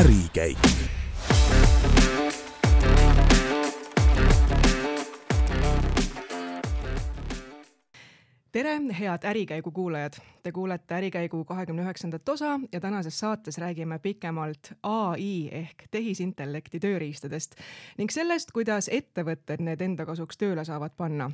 [0.00, 0.58] ärikäik
[8.52, 10.12] tere, head Ärikäigu kuulajad!
[10.42, 17.60] Te kuulete Ärikäigu kahekümne üheksandat osa ja tänases saates räägime pikemalt ai ehk tehisintellekti tööriistadest
[17.98, 21.30] ning sellest, kuidas ettevõtted need enda kasuks tööle saavad panna.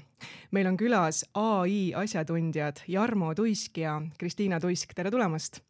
[0.51, 5.66] meil on külas ai asjatundjad Jarmo Tuisk ja Kristiina Tuisk, tere tulemast!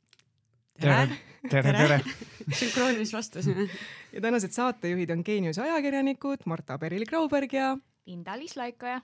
[0.80, 1.08] Tere,
[1.50, 2.00] tere, tere.
[2.60, 3.68] sünkroonis vastasime.
[4.12, 7.76] ja tänased saatejuhid on Geenius ajakirjanikud Marta Peril-Grauberg ja
[8.06, 9.00] Linda-Liis Laikoja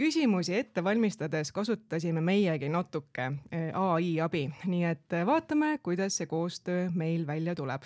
[0.00, 6.28] küsimusi ette valmistades kasutasime meiegi natuke eh, ai abi, nii et eh, vaatame, kuidas see
[6.30, 7.84] koostöö meil välja tuleb.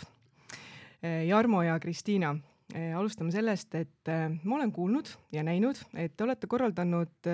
[1.03, 2.37] Eh, Jarmo ja Kristiina,
[2.75, 4.09] alustame sellest, et
[4.43, 7.29] ma olen kuulnud ja näinud, et te olete korraldanud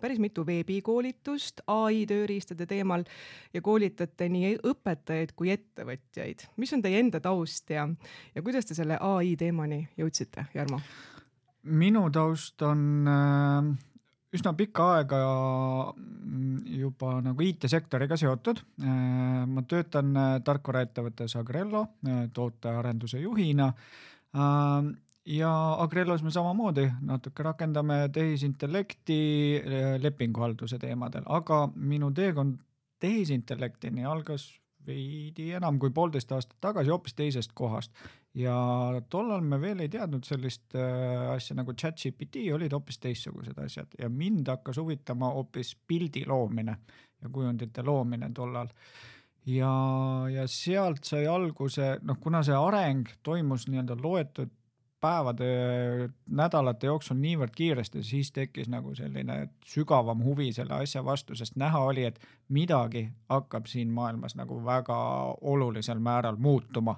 [0.00, 3.04] päris mitu veebikoolitust ai tööriistade teemal
[3.52, 6.46] ja koolitate nii õpetajaid kui ettevõtjaid.
[6.56, 7.84] mis on teie enda taust ja,
[8.34, 10.80] ja kuidas te selle ai teemani jõudsite, Jarmo?
[11.68, 12.80] minu taust on
[13.12, 13.72] äh,
[14.34, 15.20] üsna pikka aega
[15.94, 18.60] mm, juba nagu IT-sektoriga seotud.
[18.82, 23.72] Äh, ma töötan äh, tarkvaraettevõttes Agrello äh, tootearenduse juhina.
[24.34, 25.50] Ja
[25.82, 29.20] Agrellos me samamoodi natuke rakendame tehisintellekti
[30.02, 32.58] lepinguhalduse teemadel, aga minu teekond
[33.00, 34.48] tehisintellektini algas
[34.88, 37.92] veidi enam kui poolteist aastat tagasi hoopis teisest kohast
[38.38, 38.54] ja
[39.10, 44.08] tollal me veel ei teadnud sellist äh, asja nagu chat-GPT, olid hoopis teistsugused asjad ja
[44.12, 46.76] mind hakkas huvitama hoopis pildi loomine
[47.22, 48.68] ja kujundite loomine tollal.
[49.48, 49.72] Ja,
[50.32, 54.52] ja sealt sai alguse, noh, kuna see areng toimus nii-öelda loetud
[55.00, 55.48] päevade,
[56.26, 61.84] nädalate jooksul niivõrd kiiresti, siis tekkis nagu selline sügavam huvi selle asja vastu, sest näha
[61.86, 62.18] oli, et
[62.50, 64.98] midagi hakkab siin maailmas nagu väga
[65.52, 66.96] olulisel määral muutuma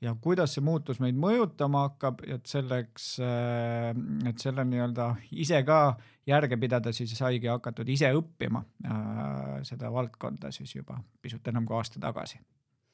[0.00, 3.92] ja kuidas see muutus meid mõjutama hakkab, et selleks, äh,
[4.28, 5.80] et selle nii-öelda ise ka
[6.26, 11.78] järge pidada, siis saigi hakatud ise õppima äh, seda valdkonda siis juba pisut enam kui
[11.78, 12.40] aasta tagasi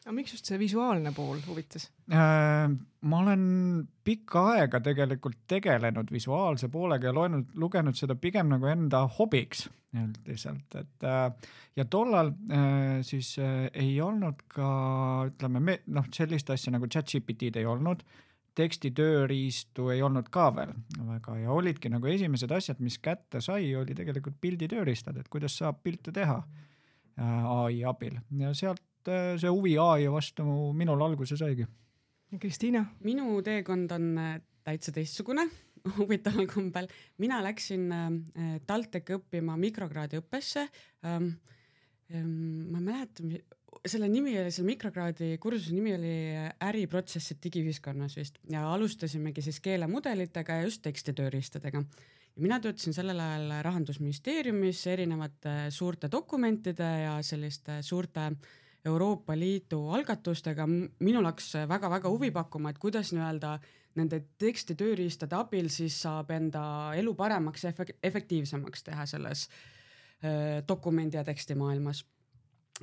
[0.03, 1.87] aga miks just see visuaalne pool huvitas?
[2.11, 2.67] Äh,
[3.07, 3.45] ma olen
[4.05, 10.73] pikka aega tegelikult tegelenud visuaalse poolega ja loenud, lugenud seda pigem nagu enda hobiks üldiselt,
[10.81, 14.69] et äh, ja tollal äh, siis ei olnud ka
[15.29, 18.03] ütleme, me noh, sellist asja nagu chat-GPT-d ei olnud,
[18.59, 20.75] tekstitööriistu ei olnud ka veel
[21.07, 25.81] väga ja olidki nagu esimesed asjad, mis kätte sai, oli tegelikult pilditööriistad, et kuidas saab
[25.85, 26.43] pilte teha
[27.23, 30.45] ai abil ja sealt see huvi ai vastu
[30.77, 31.67] minul alguse saigi.
[32.41, 32.85] Kristiina?
[33.05, 35.47] minu teekond on äh, täitsa teistsugune
[35.99, 36.89] huvitaval kombel.
[37.19, 40.69] mina läksin äh, TalTechi õppima mikrokraadi õppesse
[41.07, 41.35] ähm,.
[42.13, 43.25] Ähm, ma ei mäleta,
[43.89, 46.17] selle nimi oli, selle mikrokraadi kursuse nimi oli
[46.67, 53.55] äriprotsessid digiühiskonnas vist ja alustasimegi siis keelemudelitega ja just tekstitööriistadega ja mina töötasin sellel ajal
[53.65, 58.53] rahandusministeeriumis erinevate suurte dokumentide ja selliste suurte äh,
[58.85, 63.59] Euroopa Liidu algatustega minul hakkas väga-väga huvi pakkuma, et kuidas nii-öelda
[63.95, 66.65] nende tekstitööriistade abil siis saab enda
[66.99, 67.73] elu paremaks ja
[68.03, 69.49] efektiivsemaks teha selles
[70.69, 72.05] dokumendi ja tekstimaailmas.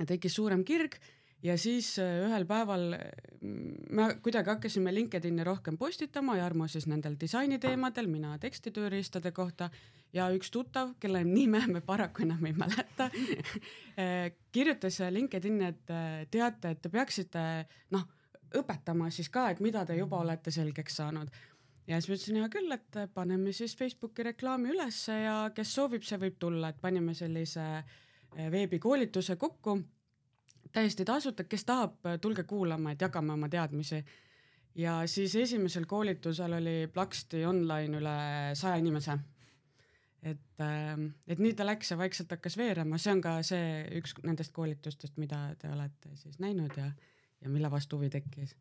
[0.08, 0.96] tekkis suurem kirg
[1.44, 7.16] ja siis äh, ühel päeval mm, me kuidagi hakkasime LinkedIni rohkem postitama, Jarmo siis nendel
[7.20, 9.70] disainiteemadel, mina tekstitööriistade kohta
[10.14, 13.10] ja üks tuttav, kelle nime me paraku enam ei mäleta
[14.04, 17.46] äh, kirjutas LinkedIni, et äh, teate, et te peaksite
[17.96, 18.08] noh,
[18.60, 21.30] õpetama siis ka, et mida te juba olete selgeks saanud.
[21.88, 26.04] ja siis ma ütlesin hea küll, et paneme siis Facebooki reklaami ülesse ja kes soovib,
[26.04, 27.70] see võib tulla, et panime sellise
[28.30, 29.80] veebikoolituse kokku
[30.72, 34.04] täiesti tasuta, kes tahab, tulge kuulama, et jagame oma teadmisi.
[34.76, 38.16] ja siis esimesel koolitusel oli plaksti online üle
[38.54, 39.18] saja inimese.
[40.24, 44.18] et, ähm, et nii ta läks ja vaikselt hakkas veerema, see on ka see üks
[44.24, 46.92] nendest koolitustest, mida te olete siis näinud ja,
[47.42, 48.56] ja mille vastu huvi tekkis.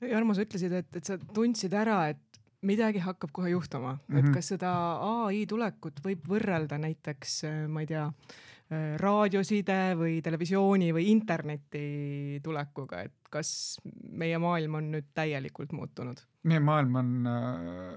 [0.00, 4.18] Jarmo, sa ütlesid, et, et sa tundsid ära, et midagi hakkab kohe juhtuma mm, -hmm.
[4.18, 4.34] et mhm.
[4.34, 11.08] kas seda ai tulekut võib võrrelda näiteks, ma ei tea Äh, raadioside või televisiooni või
[11.10, 16.22] interneti tulekuga, et kas meie maailm on nüüd täielikult muutunud?
[16.46, 17.96] meie maailm on äh,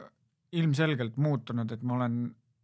[0.60, 2.18] ilmselgelt muutunud, et ma olen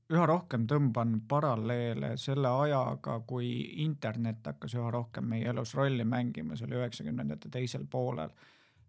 [0.10, 3.52] üha rohkem tõmban paralleele selle ajaga, kui
[3.86, 8.34] internet hakkas üha rohkem meie elus rolli mängima, see oli üheksakümnendate teisel poolel.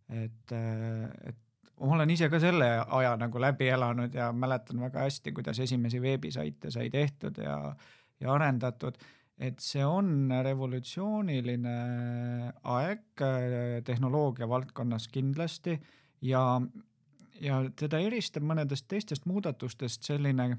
[0.09, 1.47] et, äh, et
[1.81, 6.01] ma olen ise ka selle aja nagu läbi elanud ja mäletan väga hästi, kuidas esimesi
[6.03, 8.99] veebisaite sai tehtud ja äh, ja arendatud.
[9.41, 11.75] et see on revolutsiooniline
[12.63, 13.23] aeg
[13.85, 15.79] tehnoloogia valdkonnas kindlasti
[16.23, 16.61] ja,
[17.41, 20.51] ja teda eristab mõnedest teistest muudatustest selline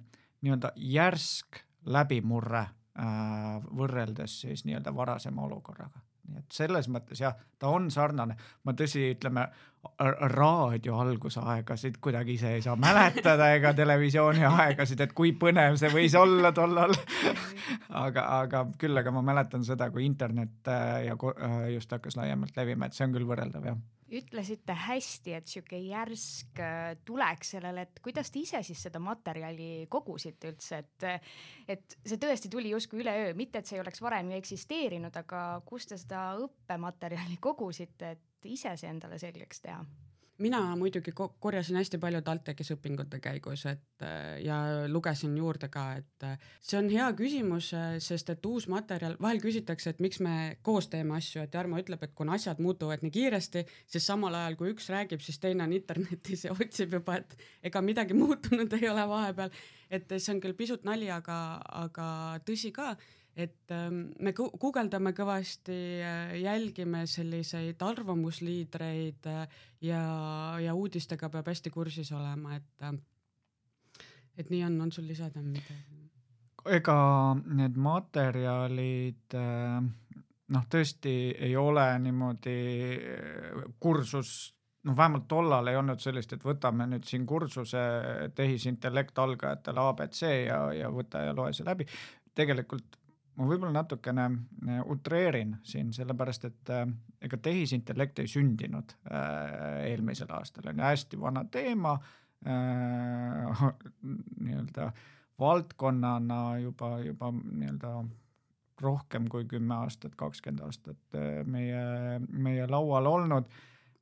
[0.41, 6.01] nii-öelda järsk läbimurre äh, võrreldes siis nii-öelda varasema olukorraga
[6.31, 9.47] nii et selles mõttes jah, ta on sarnane, ma tõsi, ütleme
[10.31, 16.15] raadio algusaegasid kuidagi ise ei saa mäletada ega televisiooni aegasid, et kui põnev see võis
[16.17, 16.93] olla tollal.
[18.01, 22.55] Aga, aga küll, aga ma mäletan seda, kui internet äh, ja äh, just hakkas laiemalt
[22.57, 27.85] levima, et see on küll võrreldav jah ütlesite hästi, et sihuke järsk äh, tulek sellele,
[27.87, 31.07] et kuidas te ise siis seda materjali kogusite üldse, et,
[31.75, 35.43] et see tõesti tuli justkui üleöö, mitte et see ei oleks varem ju eksisteerinud, aga
[35.65, 39.83] kust te seda õppematerjali kogusite, et ise see endale selgeks teha?
[40.41, 44.57] Mina muidugi korjasin hästi palju TalTechis õpingute käigus, et äh, ja
[44.89, 49.41] lugesin juurde ka, et äh, see on hea küsimus, äh, sest et uus materjal, vahel
[49.43, 50.35] küsitakse, et miks me
[50.65, 54.57] koos teeme asju, et Jarmo ütleb, et kuna asjad muutuvad nii kiiresti, siis samal ajal
[54.59, 57.37] kui üks räägib, siis teine on internetis ja otsib juba, et
[57.71, 59.53] ega midagi muutunud ei ole vahepeal.
[59.91, 61.37] et see on küll pisut nali, aga,
[61.85, 62.05] aga
[62.47, 62.95] tõsi ka
[63.35, 70.03] et ähm, me guugeldame kõvasti, äh, jälgime selliseid arvamusliidreid äh, ja,
[70.59, 74.05] ja uudistega peab hästi kursis olema, et, äh,
[74.37, 75.97] et nii on, on sul lisada midagi?
[76.69, 76.95] ega
[77.57, 82.57] need materjalid noh, tõesti ei ole niimoodi
[83.81, 84.51] kursus
[84.85, 87.81] noh, vähemalt tollal ei olnud sellist, et võtame nüüd siin kursuse
[88.37, 91.87] tehisintellekt algajatele abc ja, ja võta ja loe see läbi.
[92.37, 93.00] tegelikult
[93.41, 96.85] ma võib-olla natukene äh, utreerin siin, sellepärast et äh,
[97.25, 101.95] ega tehisintellekt ei sündinud äh, eelmisel aastal, on ju hästi vana teema
[102.45, 103.63] äh,,
[104.45, 104.91] nii-öelda
[105.41, 107.95] valdkonnana juba, juba nii-öelda
[108.81, 111.81] rohkem kui kümme aastat, kakskümmend aastat meie,
[112.33, 113.51] meie laual olnud.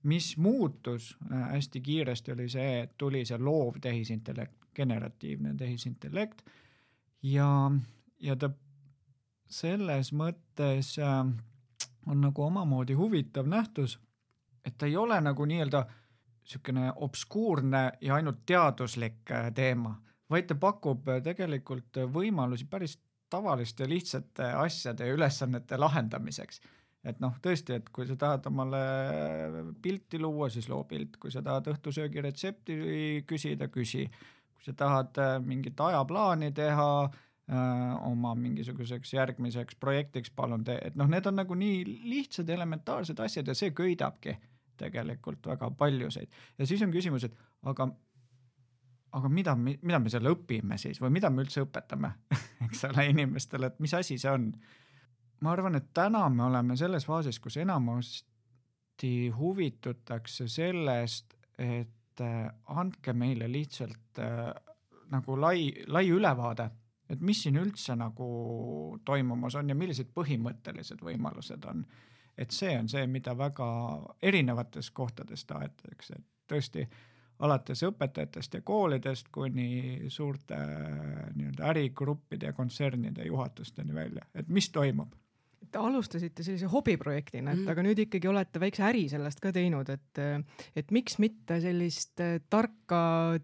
[0.03, 6.45] mis muutus hästi kiiresti, oli see, et tuli see loov tehisintellekt, generatiivne tehisintellekt
[7.23, 7.49] ja,
[8.23, 8.49] ja ta
[9.49, 11.23] selles mõttes äh,
[12.07, 13.97] on nagu omamoodi huvitav nähtus,
[14.65, 19.95] et ta ei ole nagu nii-öelda niisugune obskuurne ja ainult teaduslik äh, teema,
[20.29, 22.97] vaid ta pakub äh, tegelikult võimalusi päris
[23.29, 26.61] tavaliste lihtsate asjade ja ülesannete lahendamiseks.
[27.03, 28.79] et noh, tõesti, et kui sa tahad omale
[29.81, 32.75] pilti luua, siis loo pilt, kui sa tahad õhtusöögi retsepti
[33.27, 34.09] küsida, küsi.
[34.53, 36.89] kui sa tahad mingit ajaplaani teha
[38.05, 43.47] oma mingisuguseks järgmiseks projektiks palun tee, et noh, need on nagu nii lihtsad elementaarsed asjad
[43.49, 44.35] ja see köidabki
[44.77, 46.29] tegelikult väga paljusid.
[46.57, 47.35] ja siis on küsimus, et
[47.67, 47.89] aga,
[49.17, 52.13] aga mida, mida me seal õpime siis või mida me üldse õpetame
[52.67, 54.51] eks ole, inimestele, et mis asi see on?
[55.41, 63.13] ma arvan, et täna me oleme selles faasis, kus enamasti huvitutakse sellest, et äh, andke
[63.15, 64.51] meile lihtsalt äh,
[65.09, 66.69] nagu lai, lai ülevaade
[67.09, 68.29] et mis siin üldse nagu
[69.05, 71.85] toimumas on ja millised põhimõttelised võimalused on.
[72.37, 73.65] et see on see, mida väga
[74.23, 76.85] erinevates kohtades tahetakse, et tõesti
[77.39, 80.55] alates õpetajatest ja koolidest kuni suurte
[81.35, 85.15] nii-öelda ärigruppide ja kontsernide juhatusteni välja, et mis toimub
[85.69, 87.69] Te alustasite sellise hobiprojektina, et mm.
[87.73, 90.21] aga nüüd ikkagi olete väikse äri sellest ka teinud, et,
[90.81, 93.01] et miks mitte sellist tarka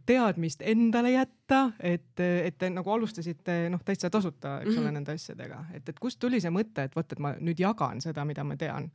[0.09, 4.81] teadmist endale jätta, et, et te nagu alustasite noh, täitsa tasuta, eks mm.
[4.81, 8.01] ole, nende asjadega, et, et kust tuli see mõte, et vot, et ma nüüd jagan
[8.01, 8.89] seda, mida ma tean?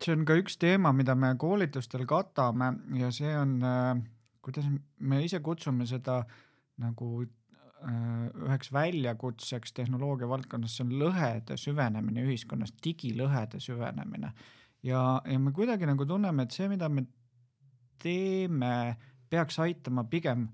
[0.00, 3.90] see on ka üks teema, mida me koolitustel katame ja see on, äh,
[4.44, 4.68] kuidas
[5.00, 6.22] me ise kutsume seda
[6.80, 7.24] nagu
[7.80, 14.32] üheks väljakutseks tehnoloogia valdkonnas, see on lõhede süvenemine ühiskonnas, digilõhede süvenemine.
[14.82, 17.06] ja, ja me kuidagi nagu tunneme, et see, mida me
[18.02, 18.96] teeme,
[19.30, 20.48] peaks aitama pigem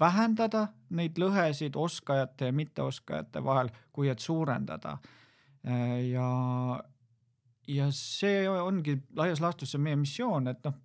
[0.00, 4.98] vähendada neid lõhesid oskajate ja mitteoskajate vahel, kui et suurendada.
[5.66, 6.28] Äh, ja,
[7.68, 10.76] ja see ongi laias laastus see meie missioon, et noh,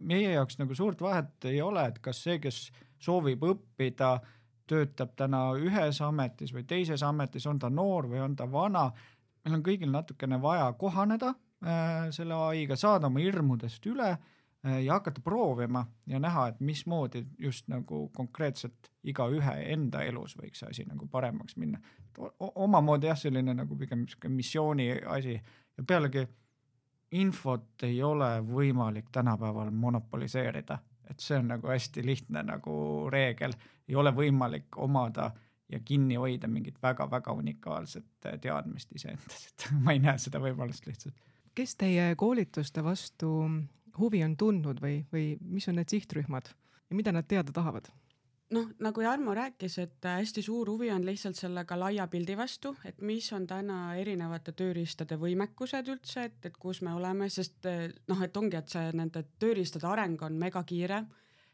[0.00, 2.66] meie jaoks nagu suurt vahet ei ole, et kas see, kes
[3.00, 4.32] soovib õppida äh,
[4.70, 8.90] töötab täna ühes ametis või teises ametis, on ta noor või on ta vana.
[9.44, 14.94] meil on kõigil natukene vaja kohaneda äh, selle ai-ga, saada oma hirmudest üle äh, ja
[14.94, 20.84] hakata proovima ja näha, et mismoodi just nagu konkreetselt igaühe enda elus võiks see asi
[20.88, 21.80] nagu paremaks minna.
[22.38, 25.34] omamoodi jah, selline nagu pigem sihuke missiooni asi
[25.76, 26.26] ja pealegi
[27.10, 30.78] infot ei ole võimalik tänapäeval monopoliseerida
[31.10, 32.74] et see on nagu hästi lihtne nagu
[33.12, 33.54] reegel,
[33.88, 35.30] ei ole võimalik omada
[35.72, 41.16] ja kinni hoida mingit väga-väga unikaalset teadmist iseendas, et ma ei näe seda võimalust lihtsalt.
[41.54, 43.32] kes teie koolituste vastu
[43.98, 46.50] huvi on tundnud või, või mis on need sihtrühmad
[46.90, 47.90] ja mida nad teada tahavad?
[48.54, 53.00] noh, nagu Jarmo rääkis, et hästi suur huvi on lihtsalt sellega laia pildi vastu, et
[53.02, 57.66] mis on täna erinevate tööriistade võimekused üldse, et, et kus me oleme, sest
[58.08, 61.02] noh, et ongi, et see nende tööriistade areng on megakiire,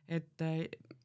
[0.09, 0.45] et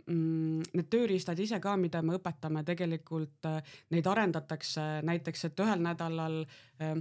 [0.07, 6.41] need tööriistad ise ka, mida me õpetame, tegelikult äh, neid arendatakse näiteks, et ühel nädalal
[6.43, 6.99] äh,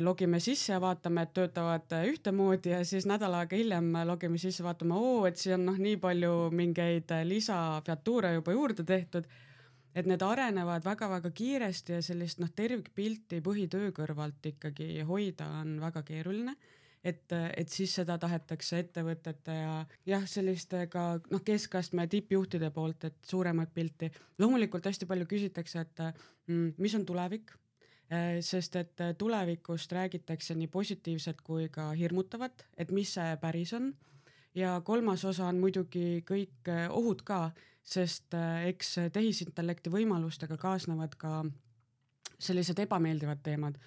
[0.00, 4.64] logime sisse ja vaatame, et töötavad äh, ühtemoodi ja siis nädal aega hiljem logime sisse,
[4.64, 9.28] vaatame, oo, et siin on noh, nii palju mingeid lisafeatuure juba juurde tehtud.
[9.96, 16.02] Et need arenevad väga-väga kiiresti ja sellist noh, tervikpilti põhitöö kõrvalt ikkagi hoida on väga
[16.04, 16.56] keeruline
[17.06, 19.74] et, et siis seda tahetakse ettevõtete ja
[20.08, 24.10] jah, selliste ka noh, keskastme tippjuhtide poolt, et suuremat pilti.
[24.38, 26.02] loomulikult hästi palju küsitakse, et
[26.46, 27.52] mm, mis on tulevik
[28.10, 33.92] eh, sest et tulevikust räägitakse nii positiivset kui ka hirmutavat, et mis see päris on.
[34.54, 37.50] ja kolmas osa on muidugi kõik ohud ka,
[37.82, 41.44] sest eh, eks tehisintellekti võimalustega kaasnevad ka
[42.38, 43.78] sellised ebameeldivad teemad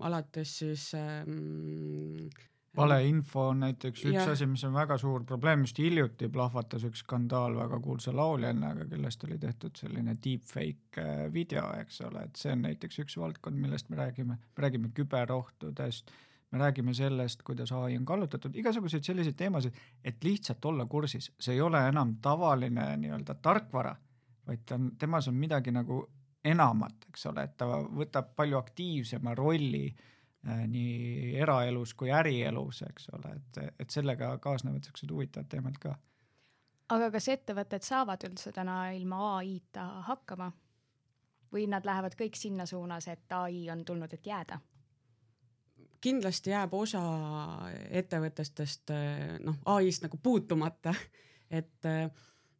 [0.00, 1.24] alates siis äh,
[2.76, 4.26] valeinfo on näiteks üks ja.
[4.32, 9.24] asi, mis on väga suur probleem, just hiljuti plahvatas üks skandaal väga kuulsa lauljannaga, kellest
[9.28, 13.90] oli tehtud selline deepfake äh, video, eks ole, et see on näiteks üks valdkond, millest
[13.92, 16.10] me räägime, me räägime küberohtudest,
[16.50, 21.56] me räägime sellest, kuidas ai on kallutatud, igasuguseid selliseid teemasid, et lihtsalt olla kursis, see
[21.56, 23.94] ei ole enam tavaline nii-öelda tarkvara,
[24.46, 26.04] vaid ta on, temas on midagi nagu
[26.44, 33.08] enamat, eks ole, et ta võtab palju aktiivsema rolli äh, nii eraelus kui ärielus, eks
[33.16, 35.94] ole, et, et sellega kaasnevad siuksed huvitavad teemad ka.
[36.94, 40.50] aga kas ettevõtted saavad üldse täna ilma ai-ta hakkama
[41.54, 44.60] või nad lähevad kõik sinna suunas, et ai on tulnud, et jääda?
[46.04, 47.00] kindlasti jääb osa
[47.88, 48.90] ettevõtetest
[49.40, 50.92] noh, ai-st nagu puutumata,
[51.58, 51.88] et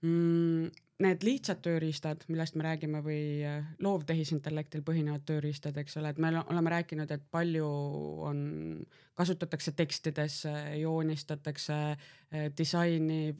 [0.01, 0.71] mm,
[1.03, 6.31] need lihtsad tööriistad, millest me räägime või äh, loovtehisintellektil põhinevad tööriistad, eks ole, et me
[6.39, 7.67] oleme rääkinud, et palju
[8.29, 8.39] on,
[9.19, 10.45] kasutatakse tekstides,
[10.79, 13.35] joonistatakse äh, disaini,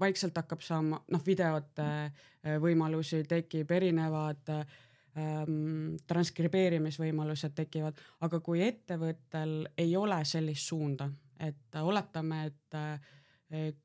[0.00, 9.60] vaikselt hakkab saama, noh, videote äh, võimalusi tekib, erinevad ähm, transkribeerimisvõimalused tekivad, aga kui ettevõttel
[9.78, 13.16] ei ole sellist suunda, et oletame, et äh,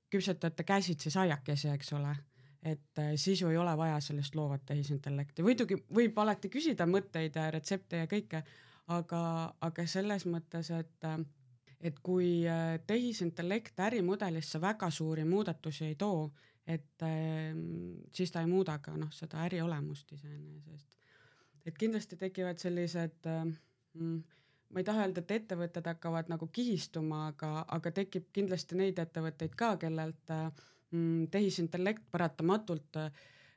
[0.10, 2.18] küpsetate käsitsi saiakesi, eks ole
[2.64, 7.36] et äh, siis ju ei ole vaja sellist loovat tehisintellekti, muidugi võib alati küsida mõtteid
[7.36, 8.44] ja retsepte ja kõike,
[8.96, 9.24] aga,
[9.62, 11.20] aga selles mõttes, et äh,
[11.84, 16.30] et kui äh, tehisintellekt ärimudelisse väga suuri muudatusi ei too,
[16.64, 17.04] et
[18.16, 20.96] siis ta ei muuda ka noh, seda äri olemust iseenesest.
[21.66, 24.22] et kindlasti tekivad sellised mm,
[24.74, 29.58] ma ei taha öelda, et ettevõtted hakkavad nagu kihistuma, aga, aga tekib kindlasti neid ettevõtteid
[29.60, 30.64] ka, kellelt äh,
[31.32, 33.12] tehisintellekt paratamatult äh,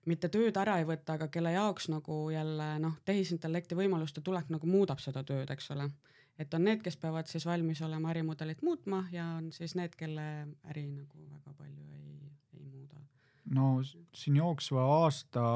[0.06, 4.68] mitte tööd ära ei võta, aga kelle jaoks nagu jälle noh, tehisintellekti võimaluste tulek nagu
[4.70, 5.90] muudab seda tööd, eks ole.
[6.38, 10.26] et on need, kes peavad siis valmis olema ärimudelit muutma ja on siis need, kelle
[10.70, 13.00] äri nagu väga palju ei, ei muuda.
[13.58, 13.70] no
[14.14, 15.46] siin jooksva aasta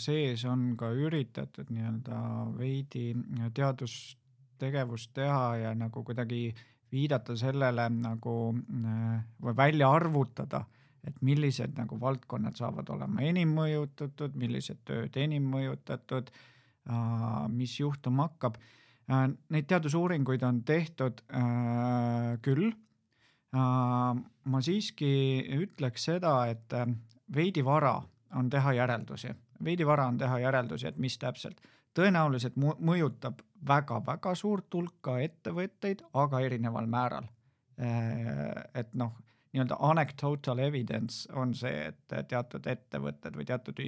[0.00, 2.22] sees on ka üritatud nii-öelda
[2.56, 3.10] veidi
[3.54, 6.54] teadustegevust teha ja nagu kuidagi
[6.92, 10.64] viidata sellele nagu äh, või välja arvutada
[11.06, 16.30] et millised nagu valdkonnad saavad olema enim mõjutatud, millised tööd enim mõjutatud,
[17.54, 18.58] mis juhtuma hakkab.
[19.06, 22.72] Neid teadusuuringuid on tehtud äh, küll.
[23.56, 25.08] ma siiski
[25.56, 26.90] ütleks seda, et äh,
[27.32, 27.94] veidi vara
[28.36, 29.30] on teha järeldusi,
[29.64, 31.62] veidi vara on teha järeldusi, et mis täpselt
[31.96, 37.30] tõenäoliselt mõjutab väga-väga suurt hulka ettevõtteid, aga erineval määral.
[37.80, 39.14] Äh, et noh
[39.56, 43.80] nii-öelda anecdotal evidence on see, et teatud ettevõtted või teatud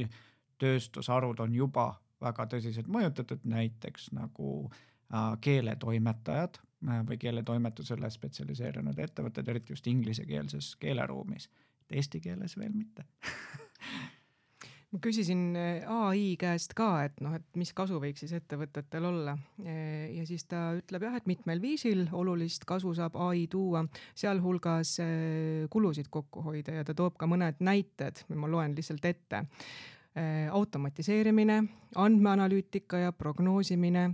[0.59, 1.91] tööstusharud on juba
[2.25, 10.75] väga tõsiselt mõjutatud, näiteks nagu äh, keeletoimetajad äh, või keeletoimetusele spetsialiseerunud ettevõtted, eriti just inglisekeelses
[10.81, 11.51] keeleruumis.
[11.91, 13.05] Eesti keeles veel mitte
[14.93, 19.35] ma küsisin äh, ai käest ka, et noh, et mis kasu võiks siis ettevõtetel olla
[19.61, 23.85] ja siis ta ütleb jah, et mitmel viisil olulist kasu saab ai tuua,
[24.17, 29.45] sealhulgas äh, kulusid kokku hoida ja ta toob ka mõned näited, ma loen lihtsalt ette.
[30.19, 31.65] Äh, automatiseerimine,
[31.95, 34.09] andmeanalüütika ja prognoosimine,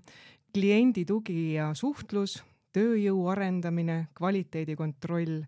[0.52, 2.40] kliendi tugi ja suhtlus,
[2.75, 5.45] tööjõu arendamine, kvaliteedi kontroll,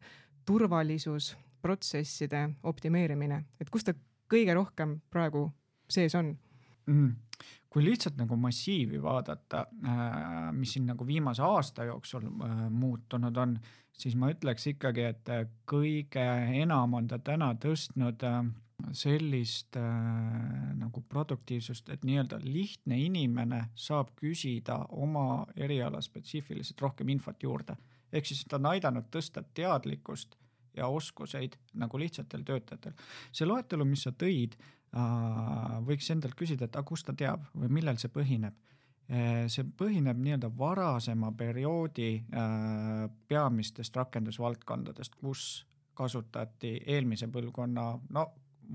[0.46, 3.92] turvalisus, protsesside optimeerimine, et kus ta
[4.30, 5.48] kõige rohkem praegu
[5.88, 6.34] sees on?
[6.86, 7.14] mm.?
[7.70, 9.66] kui lihtsalt nagu massiivi vaadata,
[10.56, 12.24] mis siin nagu viimase aasta jooksul
[12.72, 13.58] muutunud on,
[13.92, 15.28] siis ma ütleks ikkagi, et
[15.68, 16.24] kõige
[16.62, 18.24] enam on ta täna tõstnud
[18.92, 19.82] sellist äh,
[20.76, 27.76] nagu produktiivsust, et nii-öelda lihtne inimene saab küsida oma eriala spetsiifiliselt rohkem infot juurde.
[28.12, 30.36] ehk siis ta on aidanud tõsta teadlikkust
[30.76, 32.94] ja oskuseid nagu lihtsatel töötajatel.
[33.32, 37.72] see loetelu, mis sa tõid äh,, võiks endalt küsida, et aga kust ta teab või
[37.78, 38.54] millel see põhineb
[39.10, 45.66] äh, see põhineb nii-öelda varasema perioodi äh, peamistest rakendusvaldkondadest, kus
[45.96, 48.26] kasutati eelmise põlvkonna, no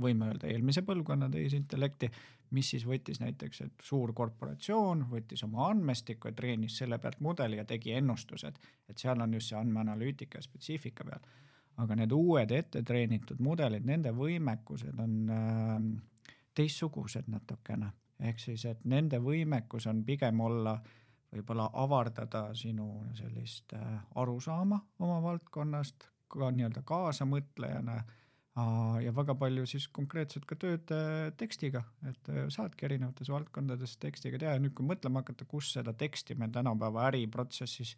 [0.02, 2.10] võime öelda eelmise põlvkonna tehisintellekti,
[2.56, 7.60] mis siis võttis näiteks, et suur korporatsioon võttis oma andmestikku ja treenis selle pealt mudeli
[7.60, 11.24] ja tegi ennustused, et seal on just see andmeanalüütika spetsiifika peal.
[11.78, 15.78] Aga need uued ette treenitud mudelid, nende võimekused on äh,
[16.56, 20.76] teistsugused natukene, ehk siis, et nende võimekus on pigem olla
[21.32, 28.02] võib-olla avardada sinu sellist äh, arusaama oma valdkonnast ka nii-öelda kaasamõtlejana
[29.02, 34.40] ja väga palju siis konkreetselt ka tööd äh, tekstiga, et äh, saadki erinevates valdkondades tekstiga
[34.42, 37.96] teha ja nüüd, kui mõtlema hakata, kus seda teksti me tänapäeva äriprotsessis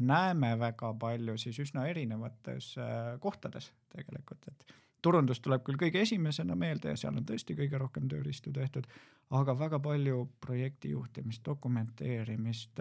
[0.00, 4.74] näeme väga palju, siis üsna erinevates äh, kohtades tegelikult, et
[5.04, 8.88] turundus tuleb küll kõige esimesena meelde ja seal on tõesti kõige rohkem tööriistu tehtud,
[9.36, 12.80] aga väga palju projekti juhtimist, dokumenteerimist,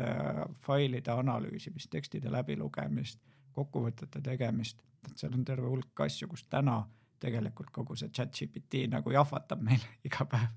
[0.63, 3.19] failide analüüsimist, tekstide läbilugemist,
[3.53, 6.81] kokkuvõtete tegemist, et seal on terve hulk asju, kus täna
[7.23, 10.51] tegelikult kogu see chat GPT nagu jahvatab meil iga päev.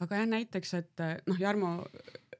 [0.00, 1.76] aga jah, näiteks, et noh, Jarmo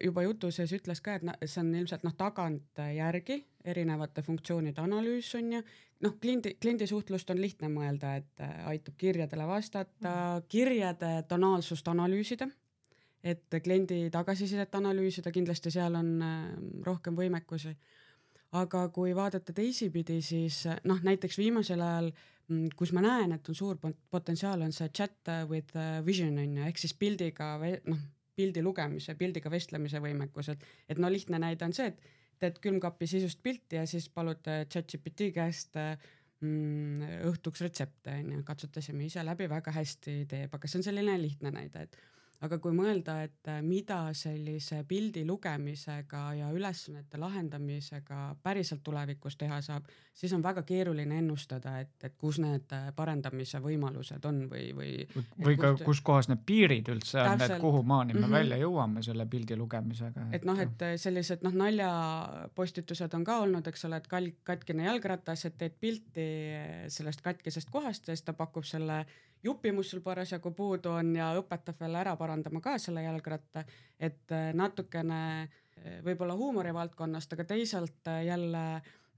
[0.00, 5.52] juba jutu sees ütles ka, et see on ilmselt noh, tagantjärgi erinevate funktsioonide analüüs on
[5.56, 5.60] ju,
[6.06, 10.48] noh, kliendi, kliendisuhtlust on lihtne mõelda, et äh, aitab kirjadele vastata, mm.
[10.48, 12.48] kirjade tonaalsust analüüsida,
[13.20, 16.36] et kliendi tagasisidet analüüsida, kindlasti seal on äh,
[16.86, 17.76] rohkem võimekusi.
[18.52, 22.08] aga kui vaadata teisipidi, siis noh, näiteks viimasel ajal
[22.50, 23.78] Mm, kus ma näen, et on suur
[24.10, 27.52] potentsiaal, on see chat with vision on ju, ehk siis pildiga
[27.86, 28.00] noh,
[28.34, 32.00] pildi lugemise, pildiga vestlemise võimekus, et, et no lihtne näide on see, et
[32.40, 39.06] teed külmkapi sisust pilti ja siis palud chat-GPT käest mm, õhtuks retsepte on ju, katsutasime
[39.06, 42.00] ise läbi, väga hästi teeb, aga see on selline lihtne näide, et
[42.44, 49.60] aga kui mõelda, et äh, mida sellise pildi lugemisega ja ülesannete lahendamisega päriselt tulevikus teha
[49.64, 54.70] saab, siis on väga keeruline ennustada, et, et kus need äh, parendamise võimalused on või,
[54.76, 54.92] või.
[55.44, 55.84] või ka kust...
[55.90, 58.38] kus kohas need piirid üldse on, et kuhu maani me mm -hmm.
[58.38, 60.28] välja jõuame selle pildi lugemisega.
[60.32, 64.88] et noh, et äh, sellised noh, naljapostitused on ka olnud, eks ole, et kal-, katkine
[64.88, 66.30] jalgratas, et teed pilti
[66.88, 69.04] sellest katkisest kohast ja siis ta pakub selle
[69.42, 73.64] jupi, mis sul parasjagu puudu on ja õpetab veel ära parandama ka selle jalgratta,
[73.98, 78.64] et äh, natukene äh, võib-olla huumorivaldkonnast, aga teisalt äh, jälle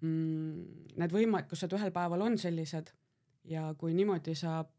[0.00, 2.92] mm, need võimekused ühel päeval on sellised
[3.50, 4.78] ja kui niimoodi saab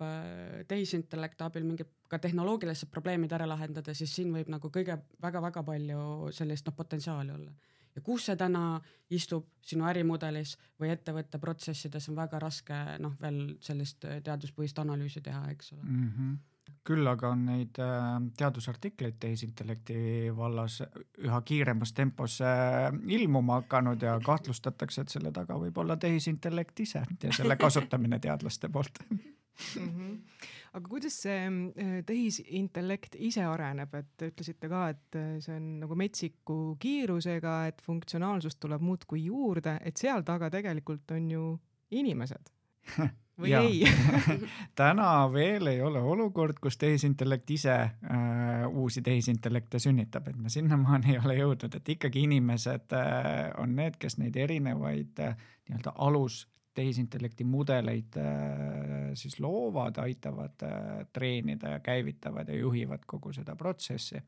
[0.69, 6.31] tehisintellekti abil mingid ka tehnoloogilised probleemid ära lahendada, siis siin võib nagu kõige väga-väga palju
[6.31, 7.51] sellist noh potentsiaali olla
[7.95, 8.81] ja kus see täna
[9.13, 15.21] istub sinu ärimudelis või ettevõtte protsessides on väga raske noh, veel sellist äh, teaduspõhist analüüsi
[15.21, 16.09] teha, eks ole mm.
[16.09, 16.41] -hmm
[16.87, 19.95] küll aga on neid äh, teadusartikleid tehisintellekti
[20.35, 20.81] vallas
[21.23, 27.05] üha kiiremas tempos äh, ilmuma hakanud ja kahtlustatakse, et selle taga võib olla tehisintellekt ise
[27.23, 28.99] ja selle kasutamine teadlaste poolt
[29.79, 29.89] mm.
[29.89, 30.17] -hmm
[30.73, 35.97] aga kuidas see äh, tehisintellekt ise areneb, et ütlesite ka, et äh, see on nagu
[35.99, 41.49] metsiku kiirusega, et funktsionaalsust tuleb muudkui juurde, et seal taga tegelikult on ju
[41.93, 42.49] inimesed.
[43.41, 43.85] Või ei?
[44.77, 51.15] Täna veel ei ole olukord, kus tehisintellekt ise äh, uusi tehisintellekte sünnitab, et me sinnamaani
[51.15, 55.37] ei ole jõudnud, et ikkagi inimesed äh, on need, kes neid erinevaid äh,
[55.69, 63.33] nii-öelda alus tehisintellekti mudeleid äh, siis loovad, aitavad äh, treenida ja käivitavad ja juhivad kogu
[63.33, 64.21] seda protsessi.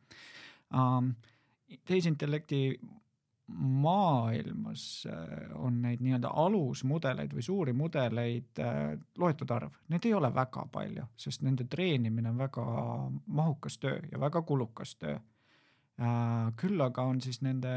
[0.75, 1.09] Ähm,
[1.85, 2.79] tehisintellekti
[3.47, 8.61] maailmas äh, on neid nii-öelda alusmudeleid või suuri mudeleid
[9.17, 12.65] loetud arv, neid ei ole väga palju, sest nende treenimine on väga
[13.27, 15.17] mahukas töö ja väga kulukas töö
[16.59, 17.69] küll aga on siis nende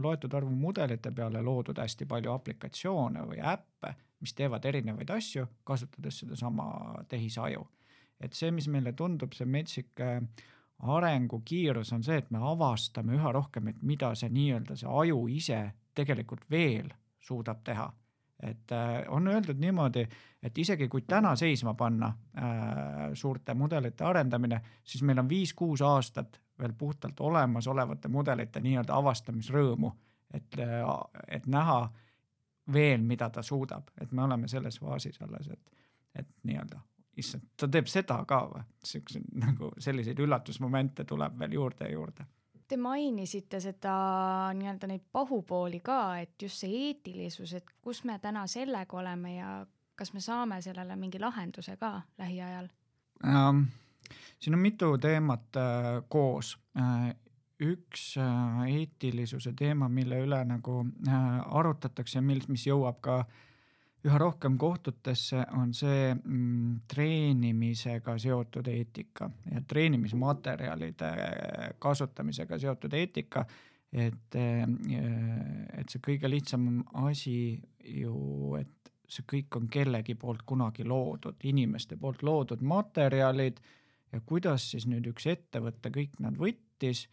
[0.00, 3.90] loetud arvu mudelite peale loodud hästi palju aplikatsioone või äppe,
[4.24, 7.66] mis teevad erinevaid asju, kasutades sedasama tehisaju.
[8.20, 10.22] et see, mis meile tundub, see metsik äh,
[10.78, 15.60] arengukiirus on see, et me avastame üha rohkem, et mida see nii-öelda see aju ise
[15.94, 17.90] tegelikult veel suudab teha.
[18.42, 20.04] Et äh, on öeldud niimoodi,
[20.42, 22.44] et isegi kui täna seisma panna äh,
[23.14, 29.90] suurte mudelite arendamine, siis meil on viis-kuus aastat veel puhtalt olemasolevate mudelite nii-öelda avastamisrõõmu,
[30.34, 30.56] et,
[31.28, 31.80] et näha
[32.72, 35.70] veel, mida ta suudab, et me oleme selles faasis alles, et,
[36.14, 36.80] et nii-öelda
[37.18, 42.26] issand, ta teeb seda ka või, siukseid nagu selliseid üllatusmomente tuleb veel juurde ja juurde
[42.68, 43.92] Te mainisite seda
[44.54, 49.52] nii-öelda neid pahupooli ka, et just see eetilisus, et kus me täna sellega oleme ja
[49.96, 52.68] kas me saame sellele mingi lahenduse ka lähiajal
[53.24, 53.64] ähm,?
[54.40, 57.16] siin on mitu teemat äh, koos äh,
[57.60, 63.47] üks äh, eetilisuse teema, mille üle nagu äh, arutatakse mis, mis jõuab ka äh,
[64.06, 71.10] üha rohkem kohtutesse, on see mm, treenimisega seotud eetika ja treenimismaterjalide
[71.82, 73.44] kasutamisega seotud eetika.
[73.92, 81.38] et, et see kõige lihtsam asi ju, et see kõik on kellegi poolt kunagi loodud,
[81.48, 83.60] inimeste poolt loodud materjalid
[84.12, 87.06] ja kuidas siis nüüd üks ettevõte kõik nad võttis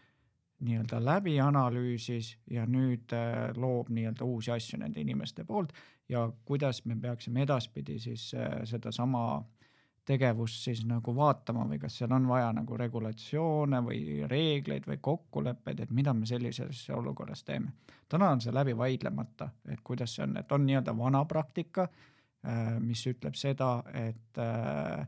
[0.59, 3.11] nii-öelda läbi analüüsis ja nüüd
[3.57, 5.73] loob nii-öelda uusi asju nende inimeste poolt
[6.09, 9.43] ja kuidas me peaksime edaspidi siis äh, sedasama
[10.05, 15.79] tegevust siis nagu vaatama või kas seal on vaja nagu regulatsioone või reegleid või kokkuleppeid,
[15.81, 17.71] et mida me sellises olukorras teeme.
[18.09, 21.87] täna on see läbi vaidlemata, et kuidas see on, et on nii-öelda vana praktika,
[22.45, 25.07] äh, mis ütleb seda, et äh,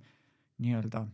[0.58, 1.06] nii-öelda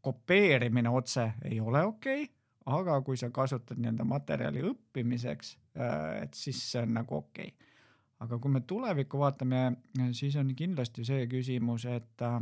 [0.00, 5.56] kopeerimine otse ei ole okei okay,, aga kui sa kasutad nii-öelda materjali õppimiseks,
[6.22, 7.50] et siis see on nagu okei.
[7.50, 7.70] Okay
[8.22, 9.62] aga kui me tulevikku vaatame,
[10.16, 12.38] siis on kindlasti see küsimus, et äh,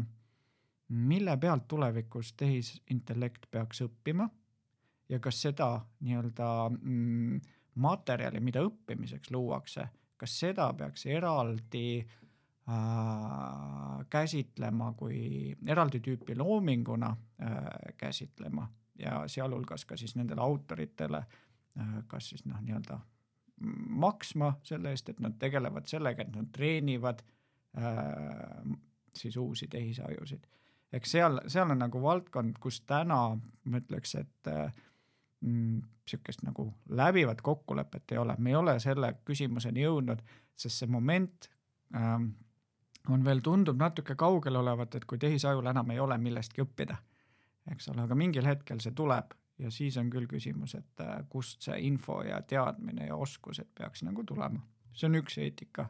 [0.91, 4.29] mille pealt tulevikus tehisintellekt peaks õppima
[5.11, 5.73] ja kas seda
[6.05, 7.41] nii-öelda mm,
[7.81, 9.87] materjali, mida õppimiseks luuakse,
[10.21, 12.75] kas seda peaks eraldi äh,
[14.13, 18.69] käsitlema kui eraldi tüüpi loominguna äh, käsitlema
[19.01, 23.01] ja sealhulgas ka siis nendele autoritele äh, kas siis noh, nii-öelda
[23.89, 27.21] maksma selle eest, et nad tegelevad sellega, et nad treenivad
[27.79, 28.79] äh,
[29.15, 30.47] siis uusi tehisajusid.
[30.93, 33.21] eks seal, seal on nagu valdkond, kus täna
[33.65, 34.73] ma ütleks, et äh,
[36.09, 40.23] sihukest nagu läbivat kokkulepet ei ole, me ei ole selle küsimuseni jõudnud,
[40.57, 41.51] sest see moment
[41.95, 42.17] äh,
[43.09, 46.97] on veel, tundub natuke kaugel olevat, et kui tehisajul enam ei ole millestki õppida,
[47.71, 51.63] eks ole, aga mingil hetkel see tuleb ja siis on küll küsimus, et äh, kust
[51.67, 54.61] see info ja teadmine ja oskused peaks nagu tulema.
[54.93, 55.89] see on üks eetika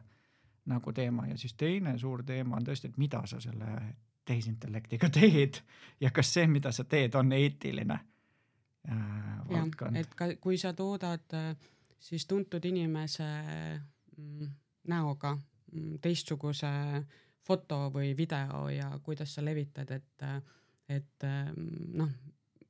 [0.71, 3.71] nagu teema ja siis teine suur teema on tõesti, et mida sa selle
[4.25, 5.61] tehisintellektiga teed
[6.01, 7.99] ja kas see, mida sa teed, on eetiline
[8.89, 9.97] äh, valdkond.
[9.97, 11.55] et ka, kui sa toodad äh,
[11.99, 13.27] siis tuntud inimese
[14.17, 14.47] mm,
[14.87, 16.71] näoga mm, teistsuguse
[17.41, 20.25] foto või video ja kuidas sa levitad, et,
[20.91, 21.25] et
[21.95, 22.09] noh,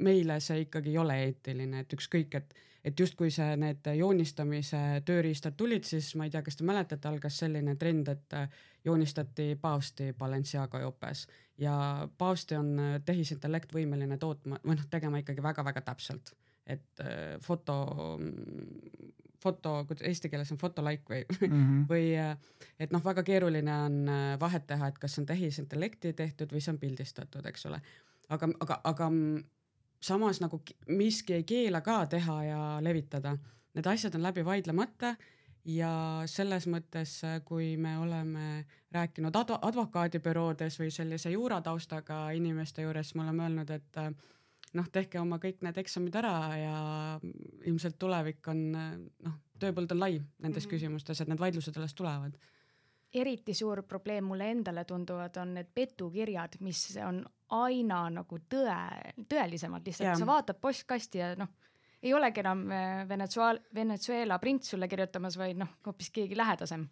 [0.02, 2.54] meile see ikkagi ei ole eetiline, et ükskõik, et,
[2.84, 7.38] et justkui see, need joonistamise tööriistad tulid, siis ma ei tea, kas te mäletate, algas
[7.44, 11.28] selline trend, et äh, joonistati paavsti Balenciaga jopes
[11.62, 11.76] ja
[12.18, 16.34] paavsti on äh, tehisintellekt võimeline tootma või noh, tegema ikkagi väga-väga täpselt,
[16.66, 17.78] et äh, foto,
[19.42, 21.90] foto, eesti keeles on fotolaik või mm, -hmm.
[21.90, 22.08] või
[22.82, 26.82] et noh, väga keeruline on vahet teha, et kas on tehisintellekti tehtud või see on
[26.82, 27.82] pildistatud, eks ole.
[28.32, 29.10] Aga, aga, aga
[30.02, 33.36] samas nagu miski ei keela ka teha ja levitada.
[33.76, 35.14] Need asjad on läbi vaidlemata
[35.66, 35.92] ja
[36.26, 43.48] selles mõttes, kui me oleme rääkinud adv advokaadibüroodes või sellise juurataustaga inimeste juures, me oleme
[43.48, 44.02] öelnud, et
[44.74, 46.76] noh, tehke oma kõik need eksamid ära ja
[47.70, 50.72] ilmselt tulevik on noh, tööpõld on lai nendes mm -hmm.
[50.74, 52.36] küsimustes, et need vaidlused alles tulevad
[53.14, 57.22] eriti suur probleem mulle endale tunduvad, on need petukirjad, mis on
[57.58, 58.78] aina nagu tõe,
[59.30, 61.52] tõelisemad lihtsalt, sa vaatad postkasti ja noh,
[62.02, 66.88] ei olegi enam äh, Venezuela, Venezuela prints sulle kirjutamas, vaid noh, hoopis keegi lähedasem.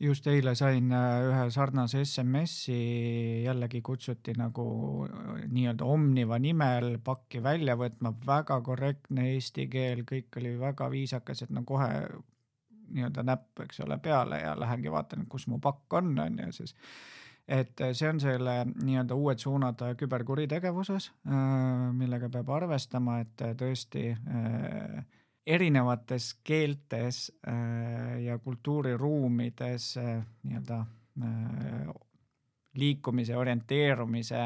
[0.00, 4.66] just eile sain äh, ühe sarnase SMS-i, jällegi kutsuti nagu
[5.06, 11.44] äh, nii-öelda Omniva nimel pakki välja võtma, väga korrektne eesti keel, kõik oli väga viisakas,
[11.44, 11.90] et no kohe
[12.90, 16.74] nii-öelda näpp, eks ole, peale ja lähengi vaatan, kus mu pakk on, on ju siis.
[17.48, 24.04] et see on selle nii-öelda uued suunad küberkuritegevuses, äh, millega peab arvestama, et tõesti
[25.50, 27.24] erinevates keeltes
[28.22, 30.84] ja kultuuriruumides nii-öelda
[32.78, 34.44] liikumise, orienteerumise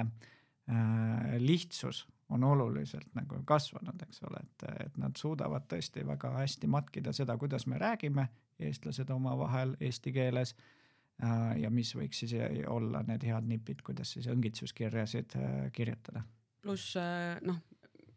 [1.39, 7.13] lihtsus on oluliselt nagu kasvanud, eks ole, et, et nad suudavad tõesti väga hästi matkida
[7.17, 8.27] seda, kuidas me räägime,
[8.59, 10.55] eestlased omavahel eesti keeles
[11.61, 12.35] ja mis võiks siis
[12.71, 15.37] olla need head nipid, kuidas siis õngitsuskirjasid
[15.73, 16.25] kirjutada.
[16.63, 16.97] pluss
[17.47, 17.61] noh,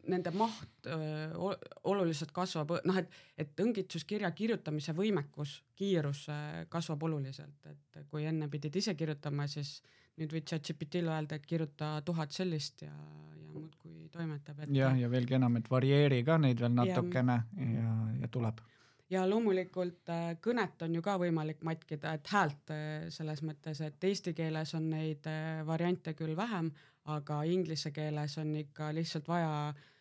[0.08, 1.54] nende maht öö,
[1.84, 6.26] oluliselt kasvab, noh et, et õngitsuskirja kirjutamise võimekus, kiirus
[6.72, 9.78] kasvab oluliselt, et kui enne pidid ise kirjutama, siis
[10.18, 14.64] nüüd võid ChatGPT-le öelda, et kirjuta tuhat sellist ja, ja muudkui toimetab.
[14.74, 18.62] jah, ja veelgi enam, et varieeri ka neid veel natukene ja, ja, ja tuleb.
[19.10, 20.12] ja loomulikult
[20.44, 22.74] kõnet on ju ka võimalik matkida, et häält
[23.14, 25.28] selles mõttes, et eesti keeles on neid
[25.66, 26.72] variante küll vähem,
[27.08, 29.97] aga inglise keeles on ikka lihtsalt vaja äh, Äh,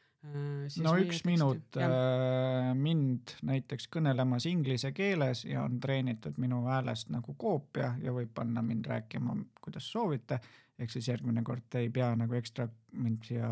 [0.82, 7.36] no üks minut äh, mind näiteks kõnelemas inglise keeles ja on treenitud minu häälest nagu
[7.38, 10.40] koopia ja võib panna mind rääkima, kuidas soovite.
[10.78, 12.68] ehk siis järgmine kord ei pea nagu ekstra
[13.02, 13.48] mind siia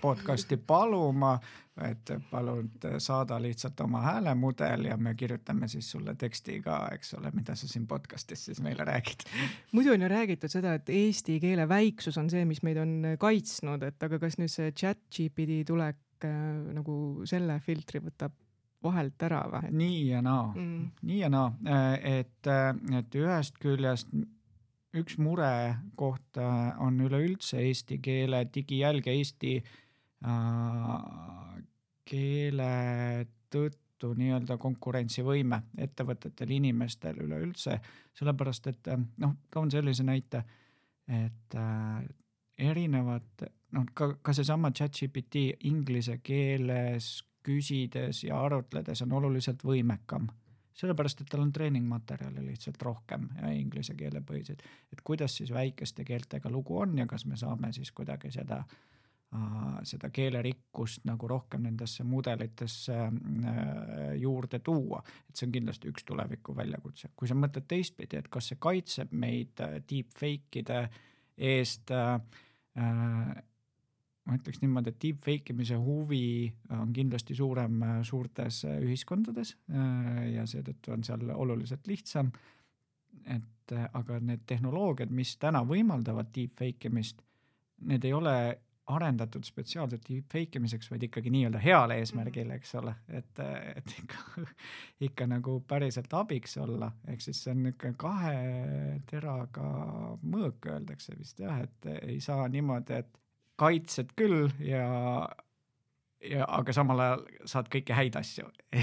[0.00, 1.34] podcast'i paluma,
[1.84, 7.30] et palun saada lihtsalt oma häälemudel ja me kirjutame siis sulle teksti ka, eks ole,
[7.36, 9.24] mida sa siin podcast'is siis meile räägid.
[9.72, 13.82] muidu on ju räägitud seda, et eesti keele väiksus on see, mis meid on kaitsnud,
[13.82, 18.34] et aga kas nüüd see chat GPT tulek äh, nagu selle filtri võtab
[18.82, 19.70] vahelt ära või?
[19.76, 24.12] nii ja naa mm., nii ja naa, äh, et, äh, et ühest küljest
[24.96, 26.40] üks murekoht
[26.82, 30.96] on üleüldse eesti keele digijälg eesti äh,
[32.10, 32.72] keele
[33.52, 37.76] tõttu nii-öelda konkurentsivõime ettevõtetel, inimestel üleüldse,
[38.16, 40.42] sellepärast et noh, toon sellise näite,
[41.10, 42.02] et äh,
[42.70, 50.28] erinevad noh, ka, ka seesama chat-GPT inglise keeles küsides ja arutledes on oluliselt võimekam.
[50.80, 54.62] sellepärast, et tal on treeningmaterjali lihtsalt rohkem ja inglise keele põhiseid.
[54.92, 58.64] et kuidas siis väikeste keeltega lugu on ja kas me saame siis kuidagi seda
[59.86, 62.96] seda keelerikkust nagu rohkem nendesse mudelitesse
[64.18, 67.12] juurde tuua, et see on kindlasti üks tuleviku väljakutse.
[67.16, 70.80] kui sa mõtled teistpidi, et kas see kaitseb meid deepfake'ide
[71.38, 72.18] eest uh,
[74.28, 80.24] ma ütleks niimoodi, et deepfake imise huvi on kindlasti suurem äh, suurtes äh, ühiskondades äh,
[80.34, 82.32] ja seetõttu on seal oluliselt lihtsam.
[83.26, 87.20] et aga need tehnoloogiad, mis täna võimaldavad deepfake imist,
[87.86, 88.34] need ei ole
[88.90, 92.58] arendatud spetsiaalselt deepfake imiseks, vaid ikkagi nii-öelda heal eesmärgil, mhm.
[92.58, 93.42] eks ole, et,
[93.76, 94.44] et ikka,
[95.08, 98.34] ikka nagu päriselt abiks olla, ehk siis see on niisugune kahe
[99.10, 99.70] teraga
[100.22, 103.20] mõõk, öeldakse vist jah, et ei saa niimoodi, et
[103.60, 104.86] kaitsed küll ja,
[106.24, 108.48] ja aga samal ajal saad kõiki häid asju.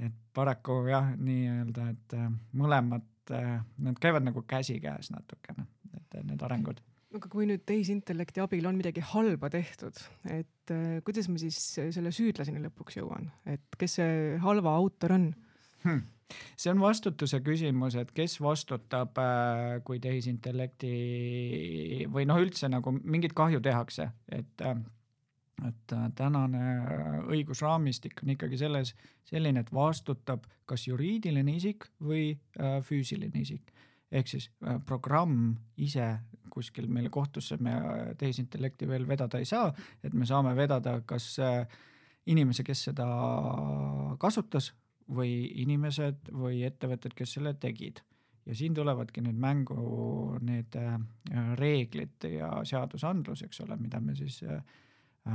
[0.00, 3.04] Et paraku jah, nii-öelda, et äh, mõlemad,
[3.36, 5.66] äh, nad käivad nagu käsikäes natukene,
[5.98, 6.80] et need arengud.
[7.18, 12.14] Aga kui nüüd tehisintellekti abil on midagi halba tehtud, et äh, kuidas ma siis selle
[12.16, 15.28] süüdlaseni lõpuks jõuan, et kes see halva autor on
[15.84, 16.08] hmm.?
[16.56, 20.92] see on vastutuse küsimus, et kes vastutab, äh, kui tehisintellekti
[22.12, 24.80] või noh, üldse nagu mingit kahju tehakse, et äh,
[25.60, 26.60] et äh, tänane
[27.28, 28.94] õigusraamistik on ikkagi selles
[29.28, 32.32] selline, et vastutab kas juriidiline isik või
[32.86, 33.72] füüsiline isik.
[34.10, 34.48] ehk siis
[34.86, 36.06] programm ise
[36.50, 37.74] kuskil meile kohtusse me
[38.18, 41.36] tehisintellekti veel vedada ei saa, et me saame vedada kas
[42.26, 43.06] inimese, kes seda
[44.18, 44.72] kasutas
[45.14, 48.02] või inimesed või ettevõtted, kes selle tegid.
[48.46, 50.94] ja siin tulevadki nüüd mängu need äh,
[51.60, 54.62] reeglid ja seadusandlus, eks ole, mida me siis äh,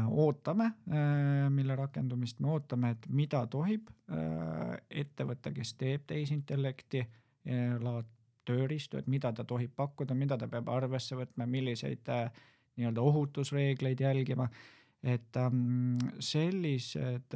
[0.09, 3.91] ootame, äh, mille rakendumist me ootame, et mida tohib
[4.89, 7.05] ettevõte, kes teeb tehisintellekti,
[7.81, 8.09] laad
[8.45, 14.49] tööriistu, et mida ta tohib pakkuda, mida ta peab arvesse võtma, milliseid nii-öelda ohutusreegleid jälgima.
[15.03, 17.35] et ähm, sellised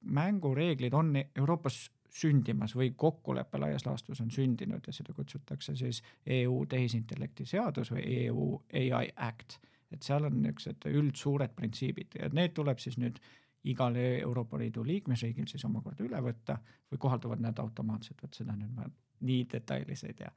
[0.00, 6.64] mängureeglid on Euroopas sündimas või kokkulepe laias laastus on sündinud ja seda kutsutakse siis EU
[6.68, 9.58] tehisintellekti seadus või EU ai Act.
[9.92, 13.20] et seal on niisugused üldsuured printsiibid ja need tuleb siis nüüd
[13.64, 16.58] igal Euroopa Liidu liikmesriigil siis omakorda üle võtta
[16.90, 18.86] või kohalduvad need automaatselt, vot seda nüüd ma
[19.20, 20.30] nii detailides ei tea.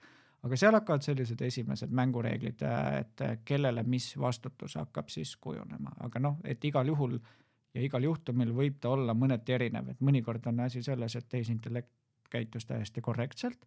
[0.43, 2.61] aga seal hakkavad sellised esimesed mängureeglid,
[2.99, 8.03] et kellele mis vastutus hakkab siis kujunema, aga noh, et igal juhul äh, ja igal
[8.03, 11.91] juhtumil võib ta olla mõneti erinev, et mõnikord on asi selles, et tehisintellekt
[12.29, 13.65] käitus täiesti korrektselt,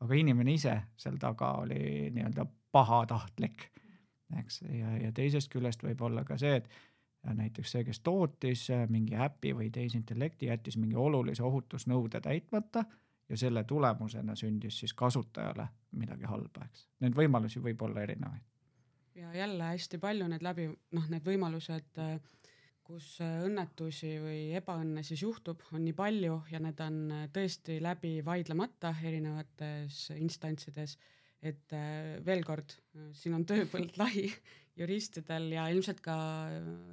[0.00, 3.68] aga inimene ise seal taga oli nii-öelda pahatahtlik,
[4.38, 6.68] eks, ja, ja teisest küljest võib olla ka see, et
[7.34, 12.84] näiteks see, kes tootis mingi äpi või tehisintellekti, jättis mingi olulise ohutusnõude täitmata
[13.28, 15.66] ja selle tulemusena sündis siis kasutajale
[15.98, 16.86] midagi halba, eks.
[17.04, 18.44] Neid võimalusi võib olla erinevaid.
[19.14, 22.20] ja jälle hästi palju need läbi, noh, need võimalused äh,
[22.88, 27.00] kus õnnetusi või ebaõnne siis juhtub, on nii palju ja need on
[27.34, 30.96] tõesti läbi vaidlemata erinevates instantsides.
[31.42, 31.74] et
[32.26, 32.72] veel kord,
[33.14, 34.24] siin on tööpõld lai
[34.78, 36.16] juristidel ja ilmselt ka